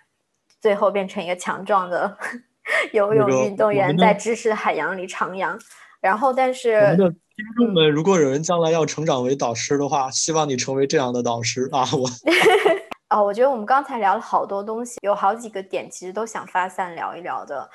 [0.59, 2.17] 最后变成一个强壮的。
[2.93, 5.59] 游泳运动员在知识的海洋里徜徉，
[6.01, 11.85] 然后但是我们的听众们，如果有人将来要成长为导师的话，希望你成为这样的导师啊！
[11.93, 12.09] 我
[13.09, 17.69] 啊， 我觉得我们刚才聊了好多东西，有好几个点其实都想发散聊一聊的。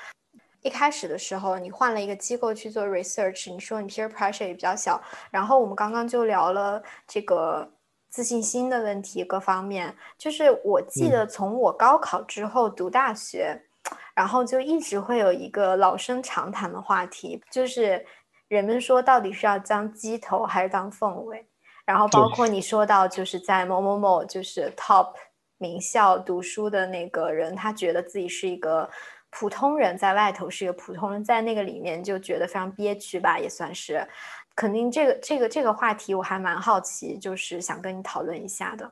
[0.61, 5.01] 一开始的时候，你换了一个机构去做 research，你说你 peer pressure 也比较小，
[5.31, 7.67] 然后我们刚刚就聊了这个
[8.09, 9.95] 自信心的问题，各方面。
[10.17, 13.63] 就是我记得从我高考之后读大学。
[14.13, 18.05] 然后就一直会有一个老生常谈的话题，就是
[18.47, 21.45] 人们说到底是要当鸡头还是当凤尾？
[21.85, 25.13] 然后包括你说到就是在某某某就是 top
[25.57, 28.89] 名校读书的那个人，他觉得自己是一个
[29.29, 34.07] 普通人，在外头是一个普通人，在那个里面就觉得非常憋屈吧，也算是。
[34.55, 38.91] 肯定这个这个这个话题我还蛮好奇，就是想跟你讨论一下的。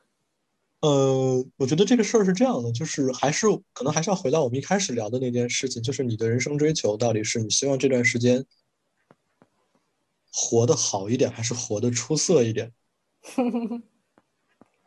[0.82, 8.46] 呃，我觉得这个事儿是这样的，就是还是可能还是要回到我们一开始聊的那件事情，就是你的人生追求到底是你希望这段时间
[10.32, 12.72] 活得好一点，还是活得出色一点？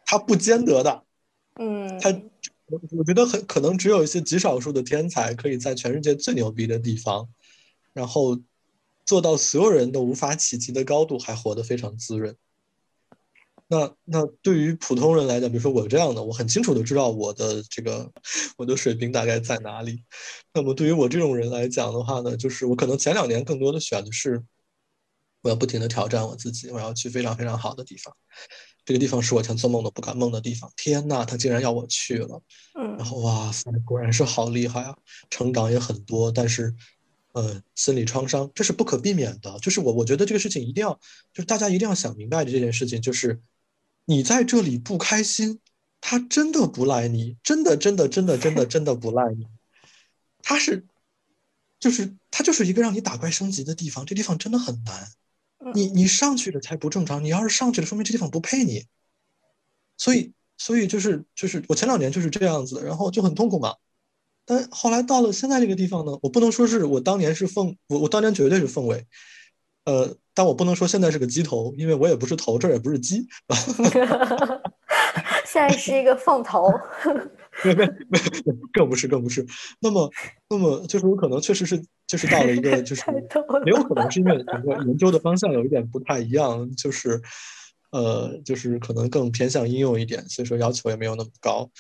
[0.07, 1.05] 它不兼得的。
[1.57, 2.11] 嗯，它
[2.67, 7.29] 我我觉得很可能只有一些极少数的天才可以在全世界最牛逼的地方，
[7.93, 8.41] 然后
[9.05, 12.35] 做到所有人都无法企及的高度，还活得非常滋润。
[13.73, 18.13] 那那对于普通人来讲，比如说我这样的，我很清楚的知道我的这个
[18.59, 20.05] 我的水平大概在哪里。
[20.53, 24.45] 那么对于我这种人来讲的话呢，就是我可能前两年更多的选的是，
[25.41, 28.15] 我要不停的挑战我自己，我要去非常非常好的地方。
[28.85, 30.71] 这个地方是我前做梦都不敢梦的地方。
[30.77, 32.43] 天呐，他竟然要我去了！
[32.79, 34.95] 嗯，然后哇塞，果然是好厉害啊，
[35.31, 36.75] 成长也很多，但是。
[37.35, 39.59] 呃，心理创伤这是不可避免的。
[39.61, 40.93] 就是我，我觉得这个事情一定要，
[41.33, 43.41] 就是大家一定要想明白的这件事情，就是
[44.05, 45.61] 你在这里不开心，
[46.01, 49.47] 他真的不赖你，真的，真的，真的，真的，真的不赖你。
[50.43, 50.85] 他是，
[51.79, 55.09] 就是他就是一个让你打怪升级的地方，这地方真的很难。
[55.75, 58.85] 你你上去了才不正常，你要是上去了，说明这地方不配你。
[59.97, 63.77] 所以，所以就是就是我前两年就是这样子，然后就很痛苦嘛。
[64.45, 69.07] 但后来到了现在这个地方呢，我不能说是我当年是凤，我我当年绝对是凤尾，
[69.85, 73.27] 呃，但我不能说现在是个鸡头，因为我也不是头，这也不是鸡，
[75.45, 76.69] 现在是一个凤头，
[78.73, 79.47] 更不是更不是。
[79.81, 80.11] 那么
[80.49, 83.03] 那么就是我可能确实是就是到了一个 就是
[83.67, 87.21] 也有可能是因为整个研究的方向有一点不太一样，就是
[87.91, 91.71] 呃就是可能更偏向应用一点，所以说要求也没有那么高，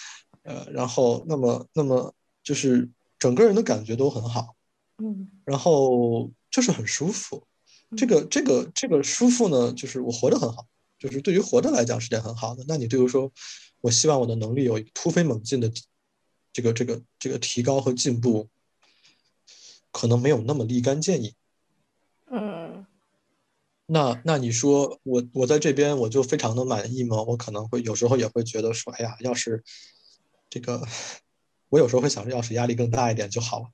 [0.42, 2.14] 呃，然后那么那么。
[2.44, 4.56] 就是整个人的感觉都很好，
[4.98, 7.46] 嗯，然后就是很舒服。
[7.96, 10.66] 这个这个这个舒服呢，就是我活得很好，
[10.98, 12.64] 就是对于活着来讲是件很好的。
[12.66, 13.30] 那你对于说，
[13.80, 15.70] 我希望我的能力有突飞猛进的
[16.52, 18.48] 这个这个这个提高和进步，
[19.90, 21.34] 可能没有那么立竿见影。
[22.30, 22.86] 嗯，
[23.86, 27.22] 那那你说我我在这边我就非常的满意吗？
[27.22, 29.62] 我可能会有时候也会觉得说，哎呀，要是
[30.50, 30.86] 这个。
[31.72, 33.66] 我有时候会想着，要是压力更大一点就好了。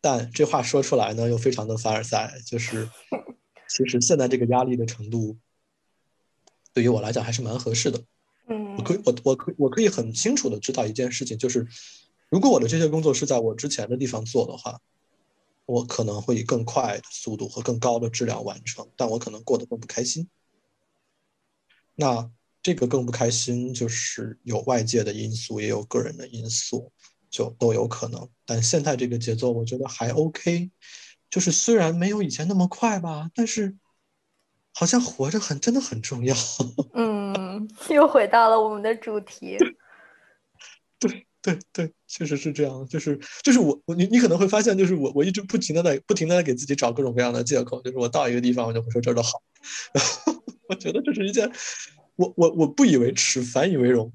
[0.00, 2.40] 但这话说出来呢，又非常的凡尔赛。
[2.46, 2.88] 就是，
[3.68, 5.36] 其实现在这个压力的程度，
[6.72, 8.02] 对于我来讲还是蛮合适的。
[8.48, 11.66] 嗯，我可以，我我可我可以很清楚的知道一件事情，就是
[12.28, 14.80] 如果我的这些工作是在我之前的地方做的话，
[15.66, 20.28] 我可能会以更快的速度和更高的质量完成，但我可能过得更不开心。
[21.94, 22.30] 那。
[22.62, 26.92] 这个更不开心，就是有外界的因素，也有个人的因素，
[27.30, 28.28] 就都有可能。
[28.44, 30.70] 但现在这个节奏，我觉得还 OK，
[31.30, 33.76] 就是虽然没有以前那么快吧，但是
[34.74, 36.34] 好像活着很真的很重要。
[36.94, 39.56] 嗯， 又回到了我们的主题。
[40.98, 42.86] 对对对，确实是这样。
[42.86, 49.40] 就是就是我我你你可能会发现，就是我我一直不停的在不停的在给自己找各种各样的借口，就是我到一个地方，我就会说这儿都好。
[49.94, 51.50] 然 后我觉得这是一件。
[52.16, 54.12] 我我我不以为耻，反以为荣。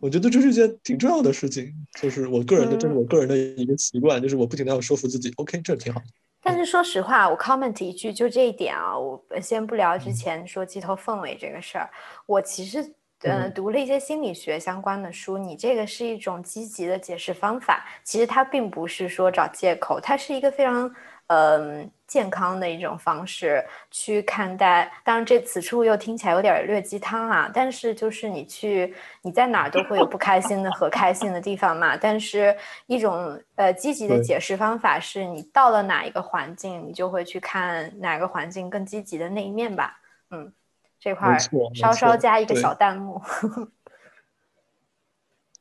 [0.00, 6.00] 我觉得这是一件挺重要的事情，就是我个人的，这是我个人的一个习惯，就是我不停的要说服自己，OK，这挺好。
[6.42, 11.90] 但是说实话，我 comment 一句，就这一点啊，我先不聊之前说鸡头凤尾这个事儿。
[12.26, 12.82] 我其实
[13.22, 20.94] 嗯读了一些心理学相关的书，你这个是一种积极的解释方法，其实它并不是说找借口，它是一个非常。
[21.28, 24.90] 嗯，健康的一种方式去看待。
[25.02, 27.50] 当然，这此处又听起来有点略鸡汤啊。
[27.52, 31.96] 但是，就是你去，你在哪儿都会有不开心的和开心的地方嘛。
[31.96, 39.98] 但是，一种呃积极的解释方法是你到了哪一个环境，你就会去看哪个环境更积极的那一面吧。
[40.30, 40.52] 嗯，
[41.00, 41.38] 这块儿
[41.74, 43.20] 稍稍加一个小弹幕。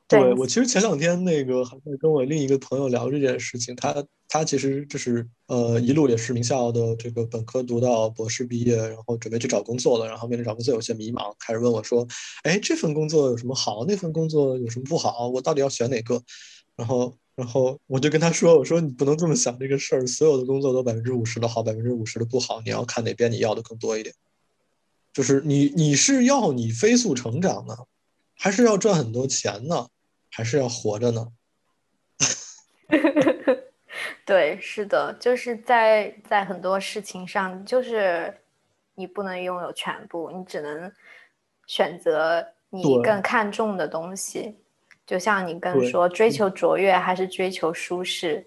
[0.07, 12.07] 对我其实前两天那个还在跟我另一个朋友聊这件事情，他他其实就是呃一路也是名校的这个本科读到博士毕业，然后准备去找工作了，然后面临找工作有些迷茫，开始问我说，
[12.43, 16.21] 哎这份工作有什么好，那份工作有什么不好，我到底要选哪个？
[16.75, 24.13] 然后然后我就跟他说，我说你不能这么想这个事儿，所有的工作都百分之五十的好，百分之五十的不好，你要看哪边你要的更多一点，
[25.11, 27.75] 就是你你是要你飞速成长呢，
[28.35, 29.87] 还是要赚很多钱呢？
[30.35, 31.27] 还是要活着呢。
[34.25, 38.41] 对，是的，就是在在很多事情上，就是
[38.95, 40.91] 你不能拥有全部，你只能
[41.67, 44.57] 选择你更看重的东西。
[45.05, 48.45] 就像你刚说，追求卓越还是追求舒适？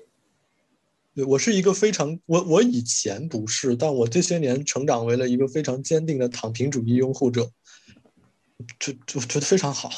[1.14, 7.50] 对我是一个非常我我以前不是，但我这些年成长为了一个非常坚定的躺平主义拥护者，
[8.78, 9.88] 就就觉得非常好。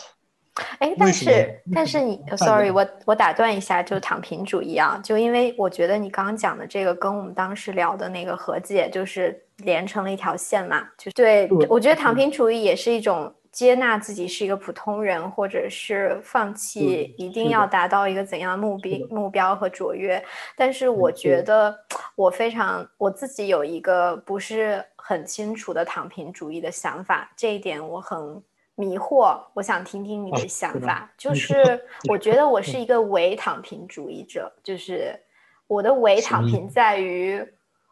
[0.79, 20.23] 哎，但是但是你，sorry，我我打断一下，就躺平主义啊，就因为我觉得你刚刚讲的这个跟我们当时聊的那个和解就是连成了一条线嘛，就对，我觉得躺平主义也是一种接纳自己是一个普通人，或者是放弃一定要达到一个怎样的目标目标和卓越。
[20.57, 21.75] 但是我觉得
[22.17, 28.43] 我非常我自己有一个不是很清楚的躺平主义的想法，这一点我很。
[28.81, 31.13] 迷惑，我想听听你的想法。
[31.19, 35.15] 就 是我觉得我是一个伪躺平主义者，就是
[35.67, 37.47] 我的伪躺平在于，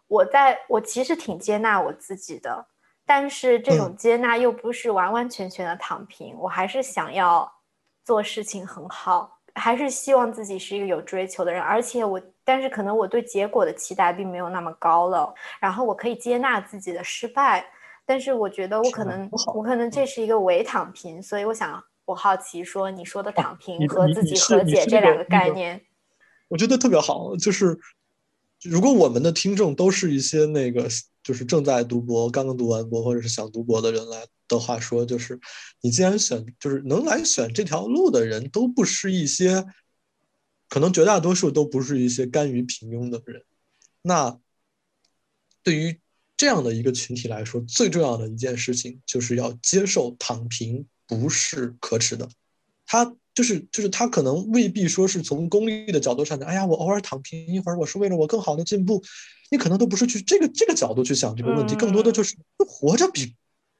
[0.07, 2.67] 我在我其实挺接纳我自己的，
[3.05, 7.53] 但是这种接纳又不是完完全全的躺平，我还是想要
[8.05, 17.65] 做事情很好，还是希望自己是一个有追求的人，而且我，但是可能我对结果的期待并没有那么高了，然后我可以接纳自己的失败。
[18.09, 25.85] 但是我觉得我可能我可能这是一个伪躺平，所以我想我好奇说你说的躺平和自己和解这两个概念，
[26.49, 27.37] 我觉得特别好。
[27.37, 27.79] 就是
[28.63, 30.89] 如果我们的听众都是一些那个
[31.23, 35.39] 就是正在读博、刚刚读完博或者是想读博的人来的话，说就是
[35.83, 39.67] 你既然选就是能来选这条路的人都不是一些，
[40.71, 43.45] 可能绝大多数都不是一些甘于平庸的人，
[44.01, 44.39] 那
[45.63, 46.01] 对于。
[46.39, 52.27] 这样的一个群体来说，最重要的一件事情就是要接受躺平不是可耻的。
[52.87, 59.03] 他就是就是他可能未必说是从功利的角度上讲，哎呀，我偶尔躺平一会儿，我是为了我更好的进步。
[59.51, 63.35] 你可能都不是去这个这个角度去想这个问题，更多的就是活着比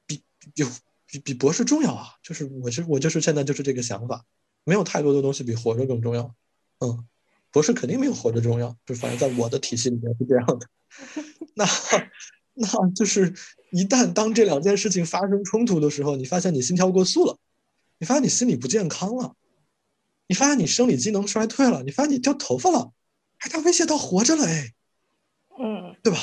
[0.05, 0.21] 比
[0.53, 0.63] 比
[1.07, 2.09] 比比博士重要啊。
[2.21, 4.25] 就是我是我就是现在就是这个想法，
[4.65, 6.35] 没有太多的东西比活着更重要。
[6.79, 7.07] 嗯，
[7.51, 10.67] 博士肯定没有活着重要，就反正在我的体系里面是这样的。
[11.55, 11.65] 那。
[12.71, 13.33] 那就是
[13.71, 17.37] 一旦当这两件事情发生冲突的时候，你发现你心跳过速了，
[17.97, 19.33] 你发现你心理不健康了，
[20.27, 22.91] 你发现你生理机能衰退了，你发现你掉头发了，
[23.37, 24.73] 还它威胁到活着了哎，
[25.57, 26.19] 嗯，对吧？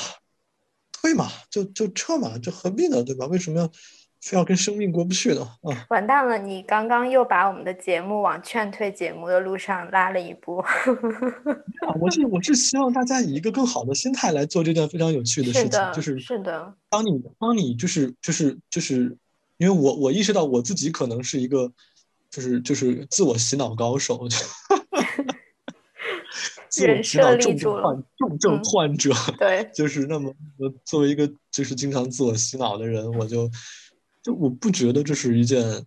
[0.91, 3.03] 退嘛，就就撤嘛，就何必呢？
[3.03, 3.25] 对吧？
[3.25, 3.71] 为什么要？
[4.19, 5.85] 非要跟生命过不去的啊！
[5.89, 10.63] 完蛋了，你刚刚又把我们的节目往劝退节目的路上拉了一步。
[11.99, 16.73] 我是我是希望大家以一个更好的心态来做这件非常有趣的事情，就是是的。
[16.89, 19.15] 当你当你就是就是就是，
[19.57, 21.71] 因为我我意识到我自己可能是一个
[22.29, 24.27] 就是就是自我洗脑高手，
[26.69, 29.13] 自我洗脑重症患重症患者。
[29.37, 30.33] 对，就是那么
[30.83, 33.49] 作为一个就是经常自我洗脑的人，我就。
[34.27, 35.85] 就我不觉得这是一件，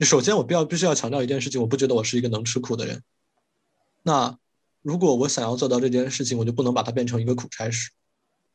[0.00, 3.00] 首先我必要必须要强调一件事情，我不觉得我是一个能吃苦的人。
[4.02, 4.36] 那
[4.82, 7.92] 如果我想要做到这件事情，我就不能把它变成一个苦差事。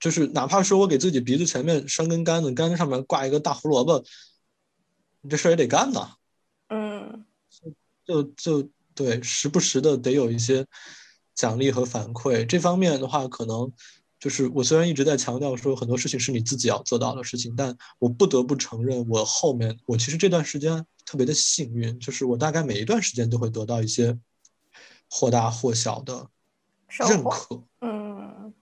[0.02, 4.04] 就是哪怕说我给自己鼻子前面拴根杆子，杆子上面挂一个大胡萝卜，
[5.30, 6.16] 这事儿也得干呐。
[6.68, 7.24] 嗯，
[8.04, 10.68] 就就对，时不时的得有一些
[11.34, 12.46] 奖励和反馈。
[12.46, 13.72] 这方面的话，可能。
[14.20, 24.20] 就是我虽然一直在强调说很多事情是你自己要做到的事情，但我不得不承认，我后面我其实这段时间特别的幸运，就是我大概每一段时间都会得到一些
[25.10, 26.30] 或大或小的
[27.08, 28.54] 认可，嗯，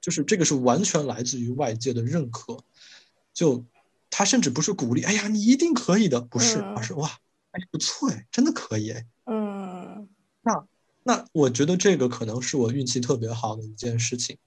[0.00, 2.56] 就是这个是完全来自于外界的认可，
[3.34, 3.64] 就
[4.08, 7.10] 他甚至不是鼓励，哎呀你一定可以的，不是，而是哇，
[7.50, 10.08] 哎不错哎，真的可以哎，嗯，
[10.42, 10.64] 那
[11.02, 14.38] 那我觉得这个可能是我运气特别好的一件事情。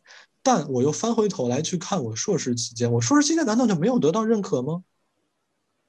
[0.45, 4.83] 但我又翻回头来去看我硕士期间，我硕士期间难道就没有得到认可吗？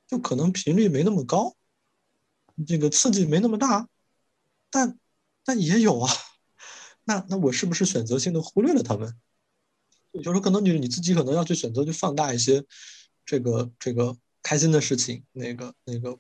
[0.07, 1.55] 就可能频率没那么高，
[2.67, 3.87] 这个刺激没那么大，
[4.71, 4.99] 但
[5.45, 6.11] 但也有啊。
[7.05, 9.15] 那那我是不是选择性的忽略了他们？
[10.15, 12.65] 就是说，可能你你自己可能要去选择去放大一些
[13.27, 16.19] 这个这个开心的事情，那个那个。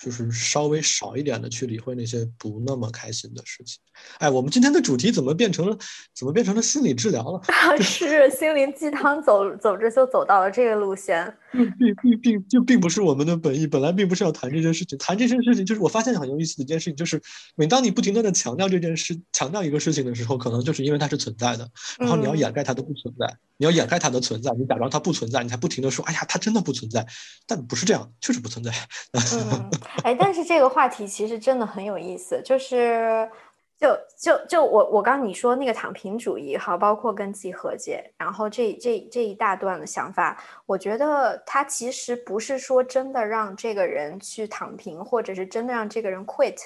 [0.00, 3.78] 就是稍微少一点的去理会那些不那么开心的事情。
[4.18, 5.76] 哎，我们今天的主题怎么变成了
[6.14, 7.42] 怎么变成了心理治疗了？
[7.82, 11.36] 是心灵鸡汤，走走着就走到了这个路线。
[11.50, 14.96] 并并并并就并不是我们的本意，本来并不是要谈这件事情。
[14.98, 17.20] 谈这件事情，就是我发现很有意思的一件事情，就是
[17.56, 21.68] 每当你不停的在强调这件事，强调一个事情的时候，可能就是因为它是存在的，
[21.98, 23.26] 然后你要掩盖它的不存在，
[23.56, 27.06] 你要掩盖它的存在，你假装它不存在，你才不停的说，哎呀，它真的不存在，
[27.46, 28.70] 但不是这样，确实不存在。
[29.12, 29.70] 嗯，
[30.02, 33.28] 哎，但是这个话题其实真的很有意思，就是
[33.76, 40.36] 就就就我我刚你说那个躺平主义哈，包括跟自己和解，然后这这这一大段的想法，
[40.66, 46.56] 我觉得他其实不是说真的让这个人去躺平，或者是真的让这个人 quit，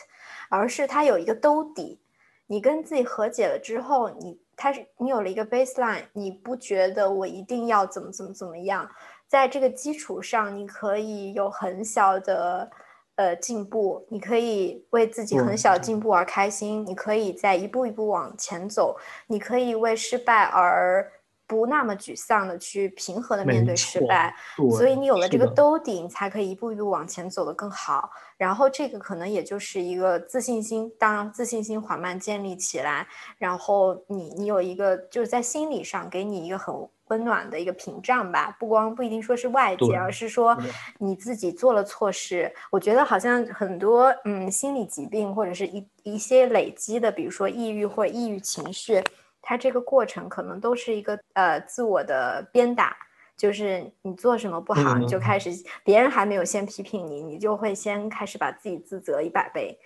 [0.49, 1.99] 而是他有一个兜底。
[2.47, 8.91] 你跟自己和解了之后，你他是你有了一个 baseline，你不觉得我一定要怎么怎么怎么样，
[9.27, 12.70] 在这个基础上，你可以有很小的。
[13.17, 18.97] 呃，进步，你可以为自己很小进步而开心，你可以在一步一步往前走，
[19.27, 21.13] 你可以为失败而
[21.47, 24.35] 不那么沮丧的去平和的面对失败，
[24.71, 28.11] 所以你有了这个兜底，你才可以一步一步往前走得更好。
[28.39, 33.07] 然后这个可能也就是一个自信心，当自信心缓慢建立起来，
[33.37, 36.75] 然后你你有一个就是在心理上给你一个很。
[37.13, 40.57] 温暖的一个屏障吧，不光不一定说是外界，而是说
[40.99, 42.51] 你自己做了错事。
[42.71, 49.03] 我觉得好像很多嗯心理疾病或者是一一些累积的，比如说抑郁或抑郁情绪，
[49.43, 52.97] 它这个过程可能都是一个呃自我的鞭打，
[53.37, 55.51] 就是你做什么不好，你就开始
[55.85, 59.79] 别人还没有先批评你，你就会先开始把自己自责一百倍。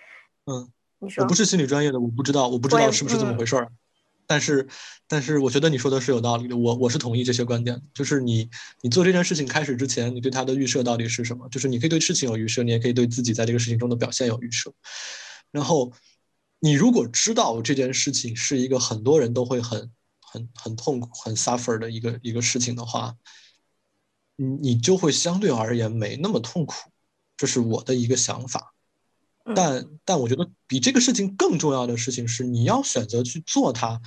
[0.47, 0.71] 嗯，
[1.01, 3.69] 你说我不是心理专业的，我不知道，我不知道是不是这么回事儿。
[4.27, 4.67] 但是，
[5.07, 7.81] 但是我觉得你说的是有道理的，我我是同意这些观点。
[7.95, 8.51] 就是你，
[8.81, 11.49] 你做这件事情开始之前，你对他的预设到底是什么？
[11.49, 14.73] 就是你可以对事情有预设，你也可以对自己在这个事情中的表现有预设。
[15.51, 15.93] 然后，
[16.59, 23.15] 你如果知道这件事情是一个很多人都会很、很、很痛苦、很 suffer 的一个一个事情的话，
[24.37, 26.75] 你你就会相对而言没那么痛苦。
[27.37, 28.75] 这是我的一个想法。
[29.55, 34.01] 但但我觉得比这个事情更重要的事情是，你要选择去做它。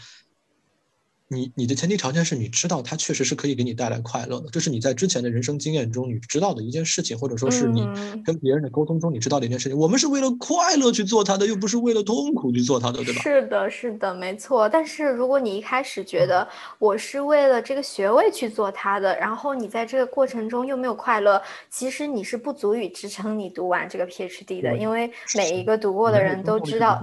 [1.32, 7.88] 你你的前提条件是你知道它确实是可以给你带来快乐的，这是你在之前的人生经验中你知道的一件事情，或者说是你
[8.26, 9.78] 跟别人的沟通中你知道的一件事情。
[9.78, 13.22] 我们是为了快乐去做它的，又不是为了痛苦去做它的，对吧？
[13.22, 14.68] 是的，是的，没错。
[14.68, 16.48] 但是如果你一开始觉得
[16.80, 27.00] 我是为了这个学位去做它的，然后你在这个过程中又没有快乐，其实你是不足以支撑你读完这个 PhD 的，因为每一个读过的人都知道。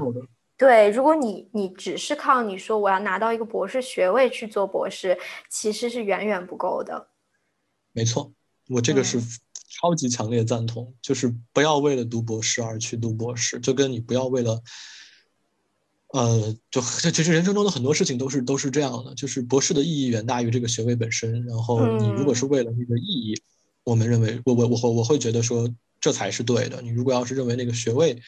[0.58, 5.18] 对，如果你你只是靠你说我要拿到一个博士学位去做博士，
[5.50, 7.08] 其实是远远不够的。
[7.92, 8.32] 没错，
[8.68, 9.20] 我这个是
[9.68, 14.62] 超级强烈赞同，就是不要为了读博士而去读博士，就跟你不要为了，
[16.14, 21.44] 呃，就其实人生中的很多事情都是都是这样的，就是博士的意义远大于这个学位本身。
[21.46, 23.42] 然后你如果是为了那个意义，
[23.84, 25.68] 我们认为我我我我会觉得说
[26.00, 26.80] 这才是对的。
[26.80, 28.18] 你如果要是认为那个学位，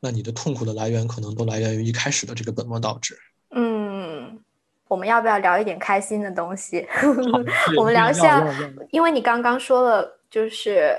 [0.00, 3.18] 那你的痛苦的来源可能都来源于一开始的这个本末倒置。
[3.50, 4.38] 嗯，
[4.86, 6.86] 我们要不要聊一点开心的东西？
[7.76, 8.46] 我们聊一下，
[8.90, 10.96] 因为你刚刚说了，就是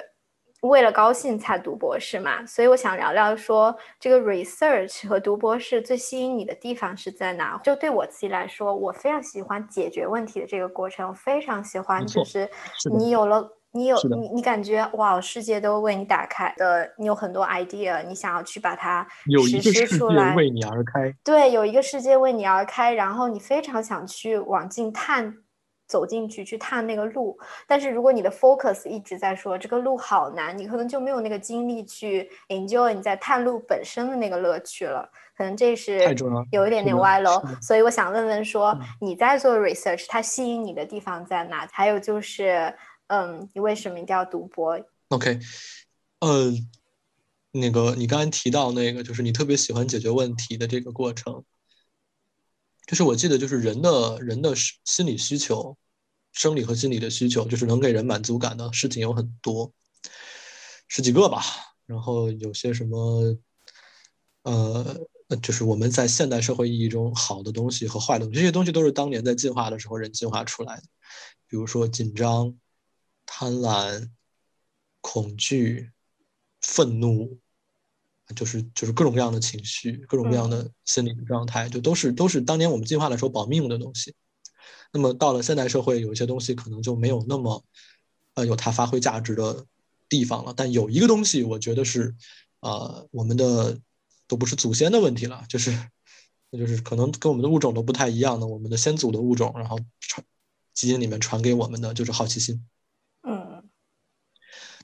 [0.62, 7.58] 为了高兴才读博士嘛，所以我想聊聊说这个 research 和读博士最吸引你的地方是在哪？
[7.64, 12.50] 就对我自己来说，我非常喜欢解决问题的这个过程，我非常喜欢，就是
[12.98, 13.56] 你有了。
[13.72, 19.08] 你有你你感觉哇，世界都为你打开的，你有很多 idea，你想要去把它
[19.48, 21.14] 实施出来，为你而开。
[21.24, 25.36] 对，有一个世界为你而开，然后你非常想去往进探，
[25.88, 27.38] 走进去去探那个路。
[27.68, 35.08] 但是如果你的 focus 一直在说这个路好难，你可能就没有那个精力去 enjoy 你在探路本身的那个乐趣了。
[35.38, 36.00] 可能这是
[36.52, 41.68] 有一点点歪楼，所以我想问问说，你在做 research，它吸引你的地方在哪？
[41.72, 42.74] 还有就是。
[43.10, 45.40] 嗯，你为什么一定要读博？OK，
[46.20, 46.54] 呃，
[47.52, 51.44] 那个你刚才提到那个，就是你特别喜欢解决问题的这个过程。
[52.86, 54.54] 就是我记得，就是人的人的
[54.86, 55.76] 心理需求，
[56.34, 59.74] 生理和心理的需求，就是能给人满足感的事情有很多，
[60.88, 61.42] 十几个吧。
[61.88, 63.36] 然后有些什么，
[64.44, 65.00] 呃，
[65.42, 70.84] 就是我们在现代社会意义中好的东西和坏的东西，这些东西都是当年在进化的时候人进化出来的。
[71.48, 72.56] 比如说紧张。
[73.32, 74.10] 贪婪、
[75.02, 75.92] 恐惧、
[76.62, 77.38] 愤怒，
[78.36, 84.16] 就是就是各种各样的情绪，各种各样的心理状态，就都是都是当年我们进化的时候保命的东西。
[84.92, 87.64] 那么到了现代社会，有一些东西可能就没有那么
[88.34, 89.68] 呃有它发挥价值的
[90.10, 90.54] 地方了。
[90.58, 92.16] 但有一个东西，我觉得是
[92.62, 93.80] 呃我们的
[94.28, 95.72] 都不是祖先的问题了，就是
[96.50, 100.26] 那就是可能跟我们的物种都不太一样的，我们的先祖的物种，然后传
[100.74, 102.66] 基因里面传给我们的就是好奇心。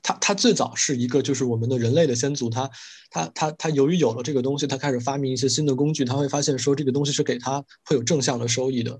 [0.06, 2.70] 它它最早是一个，就是我们的人类的先祖，他
[3.10, 8.92] 他他他由于有了这个东西，他开始发明一些新的工具，他会发现说这个东西是给他会有正向的收益的，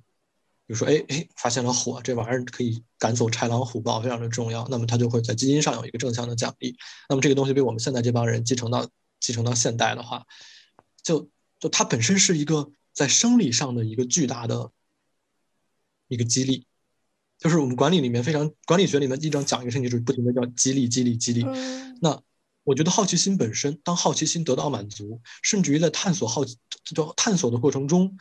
[0.66, 6.76] 比如说哎哎发现了火，这玩意儿可以赶走豺狼虎豹，非常的重要，那么他就会在基因上有一个正向的奖励，
[7.08, 8.88] 那么这个东西被我们现在这帮人继承到
[9.20, 10.26] 继承到现代的话，
[11.04, 11.30] 就
[11.60, 14.72] 就它本身是一个在生理上的一个巨大的
[16.08, 16.66] 一个激励，
[17.38, 21.44] 就是我们管理里面非常管理学里面经常讲一个事情，就是不停的叫激励、激励、激励。
[22.00, 22.20] 那
[22.64, 28.16] 我觉得好奇心本身，当好奇心得到满足，甚至于在探索好就探索的过程中，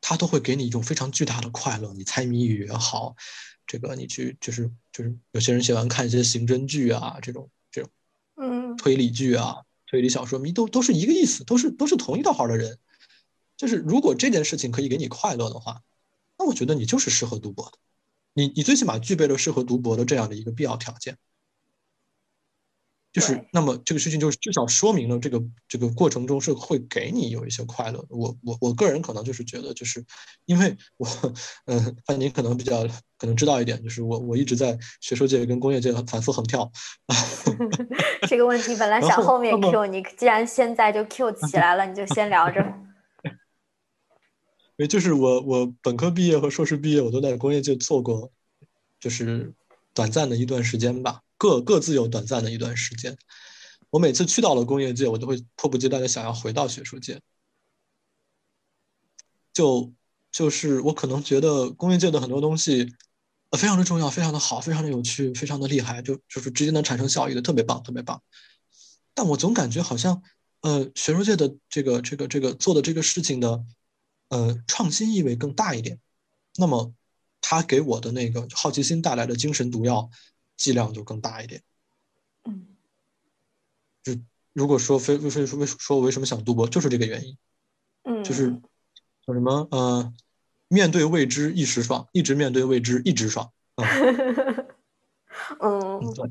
[0.00, 1.92] 它都会给你一种非常巨大的快乐。
[1.94, 3.14] 你猜谜语也好，
[3.66, 7.90] 这个你去就是就是有些人喜欢看一些刑侦剧啊，这种这种
[8.36, 12.78] 嗯推理剧啊、推理小说，迷都都是一个意思，都是都是同一道行的人。
[13.56, 15.82] 就是如果这件事情可以给你快乐的话，
[16.38, 17.78] 那我觉得你就是适合读博的。
[18.36, 21.16] 你你最起码具备了适合读博的这样的一个必要条件。
[23.12, 28.04] 就是那么这个事情就是至少说明了这个这个过程中是会给你有一些快乐。
[28.10, 30.04] 我我我个人可能就是觉得就是
[30.44, 31.08] 因为我
[31.64, 36.70] 嗯，范宁可能比较可能知道一点，就是我我一直在学术界跟工业界反复横跳。
[38.28, 42.62] 这个问题本来想后面 Q 你，既然现在就 Q 起来了，你就先聊着。
[44.76, 48.30] 对，就是我我本科毕业和硕士毕业我都在工业界做过，
[49.00, 49.54] 就是
[49.94, 51.22] 短暂的一段时间吧。
[51.38, 53.16] 各各自有短暂的一段时间，
[53.90, 57.20] 我每次去到了工业界，我都会迫不及待的想要回到学术界。
[59.52, 59.92] 就
[60.30, 62.92] 就是我可能觉得工业界的很多东西，
[63.50, 68.22] 呃，非常的重要，非常的好，非常的有趣，非常的厉害，就就是直接能产生效益的，特别棒，特别棒。
[69.14, 70.22] 但我总感觉好像，
[70.60, 73.64] 呃，学术界的这个这个这个做的这个事情的，
[74.28, 75.98] 呃，创新意味更大一点。
[76.56, 76.92] 那么，
[77.40, 80.10] 它给我的那个好奇心带来的精神毒药。
[80.58, 81.62] 剂量就更大一点，
[82.46, 82.66] 嗯，
[84.02, 84.14] 就
[84.54, 87.36] 如果说非非非说为说我为什么想读博，就是这个原因，
[88.04, 88.50] 嗯，就是
[89.26, 90.14] 叫什么呃，
[90.68, 93.52] 面对未知一时爽，一直面对未知一直爽，
[95.60, 96.30] 嗯， 对，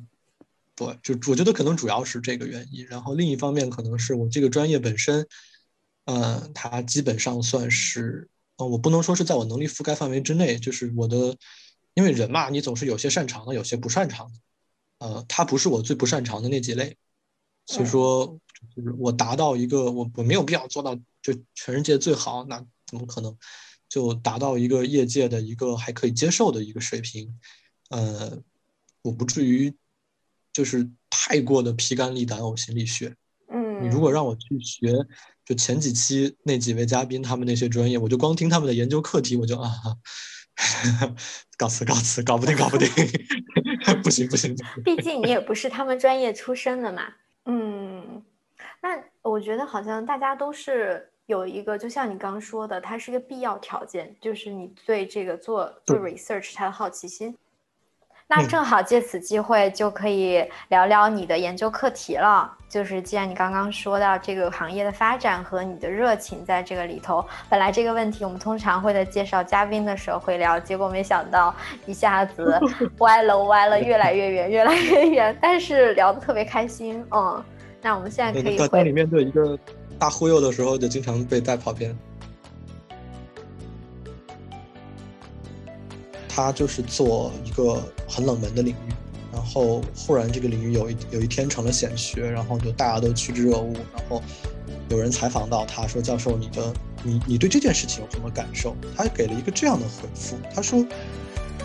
[0.74, 5.28] 对，就我觉得可能主要是这个原因，然后另一方面可能是我这个专业本身，
[6.06, 8.28] 嗯，它基本上算是，
[8.58, 11.38] 嗯，我不能说是在我能力覆盖范围之内，就是我的。
[11.98, 14.40] 因为人嘛，你总是有些擅长的，有些不擅长的，
[14.98, 16.98] 呃，它不是我最不擅长的那几类，
[17.68, 18.38] 所以说，
[18.76, 23.34] 就是我达到一个我我没有必要做到就全世界最好，那怎么可能
[23.88, 27.40] 就达到一个业界的一个还可以接受的一个水平？
[27.92, 28.42] 呃，
[29.02, 29.74] 我不至于
[30.52, 33.16] 就是太过的披肝沥胆呕心沥血。
[33.48, 34.92] 嗯，你如果让我去学，
[35.46, 39.72] 就前几期那几位嘉宾他们那些专业，我就光听他们的研究课题，我就啊。
[41.58, 42.88] 告辞告辞，搞不定搞不定，
[44.02, 44.56] 不行不行。
[44.86, 47.04] 毕竟你也不是他们专业出身的嘛。
[47.46, 48.24] 嗯，
[48.82, 57.38] 那我觉得好像大家都是有一个，就像你刚说的，它是一个必要条件，就是你对这个做做 research 它的好奇心。
[58.28, 62.58] 那正好借此机会就可以聊聊你的研究课题了。
[62.76, 71.56] 就是既然你刚刚说到这个行业的发展和你的热情在这个里头，本来这个问题我们通常会在介绍嘉宾的时候会聊，结果没想到
[71.86, 72.60] 一下子
[73.00, 75.38] 歪了歪了，越来越远，越来越远。
[75.42, 77.42] 但是聊得特别开心，嗯。
[77.82, 78.58] 那我们现在可以。
[78.68, 79.58] 当你面对一个
[79.98, 81.98] 大忽悠的时候，就经常被带跑偏。
[86.28, 89.05] 他就是做一个很冷门的领域，然
[89.46, 93.74] 后忽然这个领域有一有一天成了显学，然后就大家都趋之若鹜。
[93.94, 94.22] 然后
[94.90, 96.74] 有人采访到他说：“教授，你的
[97.04, 100.86] 你你对这件事情有什么感受？”他给了一个这样的回复：“他说，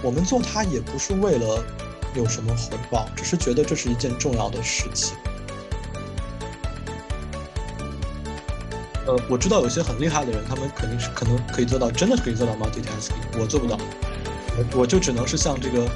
[0.03, 1.64] 我们做它也不是为了
[2.14, 5.16] 有什么回报，只是觉得这是一件重要的事情。”
[9.07, 13.78] 呃，我知道有些很厉害的人，他们肯定是可能可以做到，真的可以做到吗？DTSK，我做不到。
[14.74, 15.89] 我就只能是像这个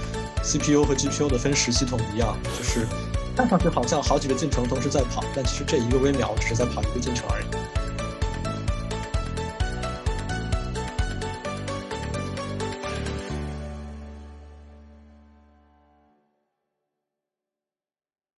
[0.44, 2.86] CPU 和 GPU 的分时系统一样，就是
[3.34, 7.46] 看上去好像好几个进程同时在跑，但其实这一个微秒只是在跑一个进程而已。